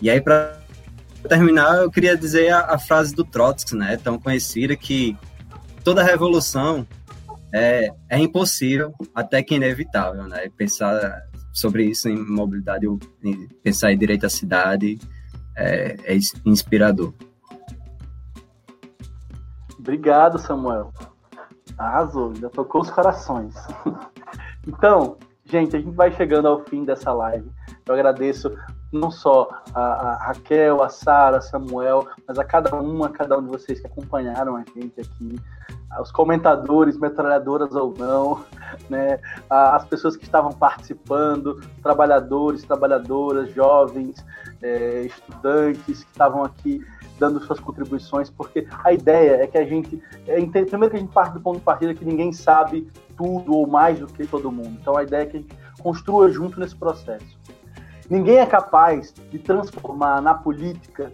[0.00, 0.58] E aí para
[1.28, 5.14] terminar, eu queria dizer a, a, frase do Trotsky, né, tão conhecida, que
[5.84, 6.86] toda revolução
[7.52, 10.48] é, é impossível até que inevitável, né?
[10.56, 11.22] Pensar
[11.52, 12.86] sobre isso em mobilidade,
[13.62, 14.98] pensar em direito à cidade
[15.56, 17.12] é, é inspirador.
[19.80, 20.92] Obrigado, Samuel.
[21.78, 23.54] Arrasou, já tocou os corações.
[24.68, 25.16] então,
[25.46, 27.50] gente, a gente vai chegando ao fim dessa live.
[27.86, 28.54] Eu agradeço
[28.92, 33.42] não só a, a Raquel, a Sara, Samuel, mas a cada uma, a cada um
[33.42, 35.40] de vocês que acompanharam a gente aqui,
[35.98, 38.44] os comentadores, metralhadoras ou não,
[38.90, 44.22] né, as pessoas que estavam participando, trabalhadores, trabalhadoras, jovens,
[44.60, 46.84] é, estudantes que estavam aqui
[47.20, 51.12] dando suas contribuições, porque a ideia é que a gente, é, primeiro que a gente
[51.12, 54.78] parte do ponto de partida que ninguém sabe tudo ou mais do que todo mundo,
[54.80, 57.38] então a ideia é que a gente construa junto nesse processo.
[58.08, 61.12] Ninguém é capaz de transformar na política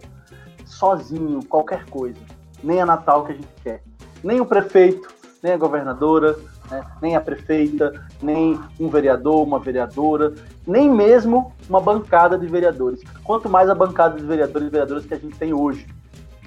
[0.65, 2.19] sozinho qualquer coisa.
[2.63, 3.83] Nem a Natal que a gente quer.
[4.23, 5.07] Nem o prefeito,
[5.43, 6.35] nem a governadora,
[6.69, 6.85] né?
[7.01, 10.33] nem a prefeita, nem um vereador, uma vereadora,
[10.65, 13.01] nem mesmo uma bancada de vereadores.
[13.23, 15.87] Quanto mais a bancada de vereadores e vereadoras que a gente tem hoje,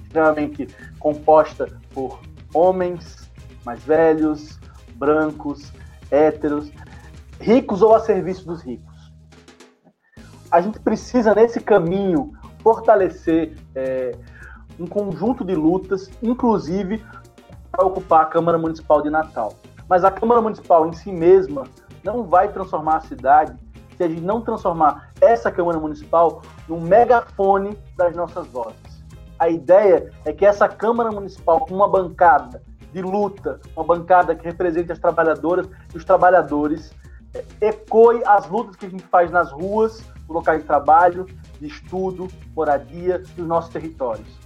[0.02, 0.68] extremamente
[0.98, 2.20] composta por
[2.52, 3.30] homens
[3.64, 4.59] mais velhos,
[4.94, 5.72] brancos,
[6.10, 6.70] héteros,
[7.40, 8.90] ricos ou a serviço dos ricos.
[10.51, 12.32] A gente precisa, nesse caminho,
[12.62, 14.12] fortalecer é,
[14.78, 17.02] um conjunto de lutas, inclusive
[17.70, 19.55] para ocupar a Câmara Municipal de Natal.
[19.91, 21.65] Mas a Câmara Municipal em si mesma
[22.05, 23.59] não vai transformar a cidade
[23.97, 28.79] se a gente não transformar essa Câmara Municipal num megafone das nossas vozes.
[29.37, 32.62] A ideia é que essa Câmara Municipal, com uma bancada
[32.93, 36.93] de luta, uma bancada que represente as trabalhadoras e os trabalhadores,
[37.35, 41.27] é, ecoe as lutas que a gente faz nas ruas, no locais de trabalho,
[41.61, 44.39] de estudo, moradia dos nossos territórios.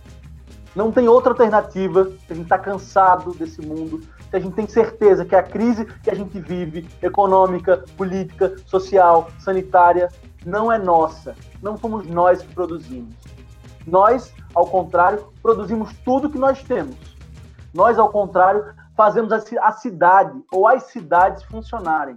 [0.75, 4.01] Não tem outra alternativa, a gente está cansado desse mundo,
[4.35, 9.29] se a gente tem certeza que a crise que a gente vive, econômica, política, social,
[9.39, 10.09] sanitária,
[10.45, 11.37] não é nossa.
[11.63, 13.15] Não fomos nós que produzimos.
[13.87, 16.97] Nós, ao contrário, produzimos tudo que nós temos.
[17.73, 22.17] Nós, ao contrário, fazemos a cidade ou as cidades funcionarem.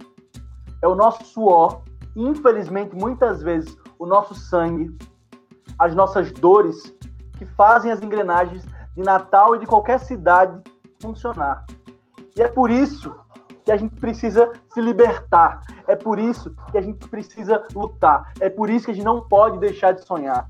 [0.82, 1.82] É o nosso suor,
[2.16, 4.90] infelizmente, muitas vezes, o nosso sangue,
[5.78, 6.92] as nossas dores
[7.38, 8.66] que fazem as engrenagens
[8.96, 10.60] de Natal e de qualquer cidade
[11.00, 11.64] funcionar.
[12.38, 13.16] E é por isso
[13.64, 15.60] que a gente precisa se libertar.
[15.88, 18.32] É por isso que a gente precisa lutar.
[18.38, 20.48] É por isso que a gente não pode deixar de sonhar.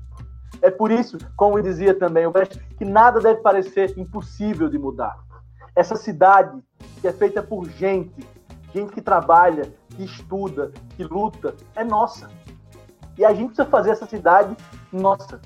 [0.61, 5.17] É por isso, como dizia também o Brecht, que nada deve parecer impossível de mudar.
[5.75, 6.61] Essa cidade
[7.01, 8.27] que é feita por gente,
[8.71, 12.29] gente que trabalha, que estuda, que luta, é nossa.
[13.17, 14.55] E a gente precisa fazer essa cidade
[14.93, 15.41] nossa.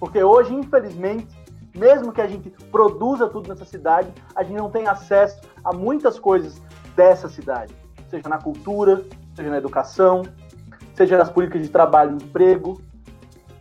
[0.00, 1.41] Porque hoje, infelizmente,
[1.74, 6.18] mesmo que a gente produza tudo nessa cidade, a gente não tem acesso a muitas
[6.18, 6.60] coisas
[6.94, 7.74] dessa cidade,
[8.10, 9.02] seja na cultura,
[9.34, 10.22] seja na educação,
[10.94, 12.80] seja nas políticas de trabalho e emprego,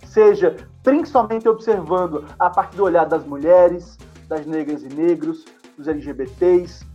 [0.05, 3.97] seja principalmente observando a partir do olhar das mulheres,
[4.27, 5.45] das negras e negros,
[5.77, 6.85] dos LGBTs,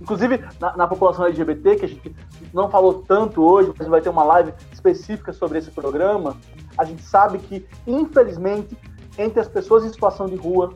[0.00, 2.16] inclusive na, na, população LGBT, que a gente
[2.52, 6.36] não falou tanto hoje, mas vai ter uma live específica sobre esse programa,
[6.76, 8.76] a gente sabe que, infelizmente,
[9.18, 10.74] entre as pessoas em situação de rua,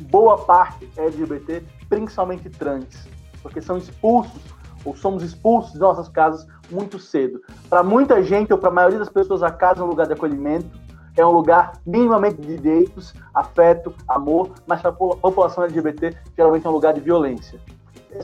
[0.00, 3.08] boa parte é LGBT, principalmente trans,
[3.42, 4.42] porque são expulsos
[4.84, 7.40] ou somos expulsos de nossas casas muito cedo.
[7.68, 10.12] Para muita gente, ou para a maioria das pessoas, a casa é um lugar de
[10.12, 10.78] acolhimento,
[11.16, 16.70] é um lugar minimamente de direitos, afeto, amor, mas para a população LGBT, geralmente é
[16.70, 17.58] um lugar de violência.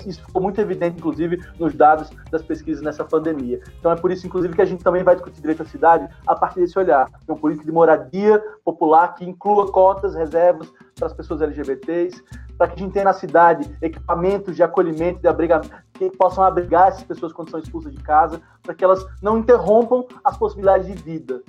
[0.06, 3.60] Isso ficou muito evidente, inclusive, nos dados das pesquisas nessa pandemia.
[3.78, 6.34] Então é por isso, inclusive, que a gente também vai discutir direito à cidade a
[6.34, 7.08] partir desse olhar.
[7.26, 12.22] É um política de moradia popular que inclua cotas, reservas para as pessoas LGBTs,
[12.56, 16.88] para que a gente tenha na cidade equipamentos de acolhimento, de abrigamento, que possam abrigar
[16.88, 20.94] essas pessoas quando são expulsas de casa, para que elas não interrompam as possibilidades de
[20.94, 21.42] vida.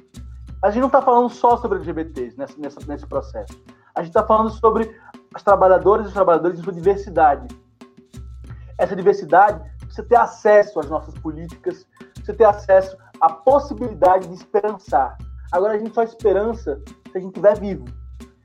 [0.61, 3.61] A gente não está falando só sobre LGBTs nesse, nesse processo.
[3.93, 4.95] A gente está falando sobre
[5.33, 7.47] as trabalhadoras e os trabalhadores em sua diversidade
[8.77, 11.85] essa diversidade, você ter acesso às nossas políticas,
[12.15, 15.17] você ter acesso à possibilidade de esperançar.
[15.51, 16.81] Agora a gente só esperança
[17.11, 17.85] se a gente estiver vivo.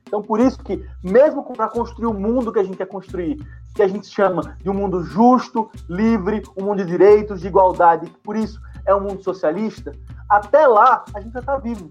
[0.06, 3.36] Então, por isso que, mesmo para construir o mundo que a gente quer construir,
[3.74, 8.10] que a gente chama de um mundo justo, livre, um mundo de direitos, de igualdade,
[8.22, 9.92] por isso é um mundo socialista,
[10.28, 11.90] até lá a gente já está vivo.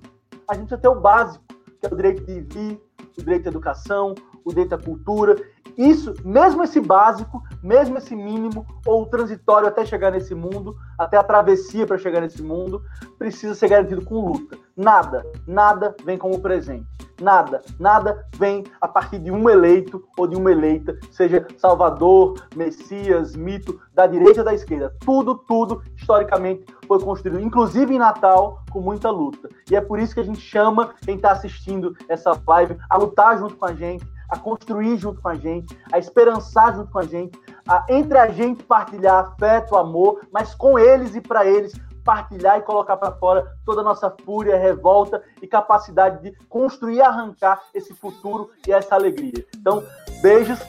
[0.49, 1.43] A gente já tem o básico,
[1.79, 2.81] que é o direito de viver,
[3.17, 5.35] o direito à educação, o direito à cultura.
[5.77, 11.23] Isso, mesmo esse básico, mesmo esse mínimo, ou transitório até chegar nesse mundo, até a
[11.23, 12.81] travessia para chegar nesse mundo,
[13.19, 14.57] precisa ser garantido com luta.
[14.75, 16.87] Nada, nada vem como presente.
[17.19, 23.35] Nada, nada vem a partir de um eleito ou de uma eleita, seja Salvador, Messias,
[23.35, 24.93] mito, da direita ou da esquerda.
[24.99, 29.49] Tudo, tudo, historicamente, foi construído, inclusive em Natal, com muita luta.
[29.69, 33.37] E é por isso que a gente chama quem está assistindo essa live a lutar
[33.39, 37.05] junto com a gente, a construir junto com a gente, a esperançar junto com a
[37.05, 41.73] gente, a entre a gente partilhar afeto, amor, mas com eles e para eles
[42.07, 47.01] partilhar e colocar para fora toda a nossa fúria, revolta e capacidade de construir e
[47.01, 49.45] arrancar esse futuro e essa alegria.
[49.53, 49.83] Então,
[50.21, 50.59] beijos,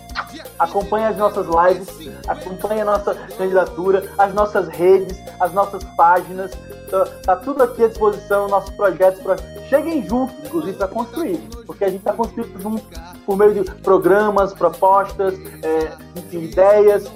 [0.59, 1.89] acompanhe as nossas lives,
[2.27, 6.53] acompanhe a nossa candidatura, as nossas redes, as nossas páginas,
[6.91, 9.37] tá, tá tudo aqui à disposição, nossos projetos, pra...
[9.69, 12.85] cheguem juntos, inclusive, para construir, porque a gente está construindo junto
[13.25, 17.11] por meio de programas, propostas, é, enfim, ideias,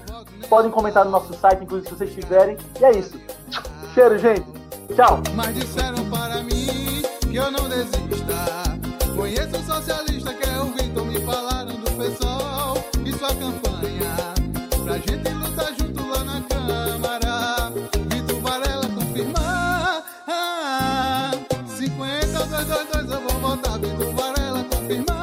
[0.48, 3.18] podem comentar no nosso site, inclusive se vocês tiverem, e é isso.
[3.94, 4.44] Cheiro, gente.
[4.94, 5.22] Tchau.
[5.34, 8.02] Mas disseram para mim que eu não desista.
[13.22, 14.34] fez a campanha
[14.84, 17.70] pra gente lutar junto lá na Câmara.
[18.10, 20.02] Vitor Varela confirmar.
[21.68, 23.78] 50, 2, 2, 2, eu vou votar.
[23.78, 25.21] Vitor Varela confirmar.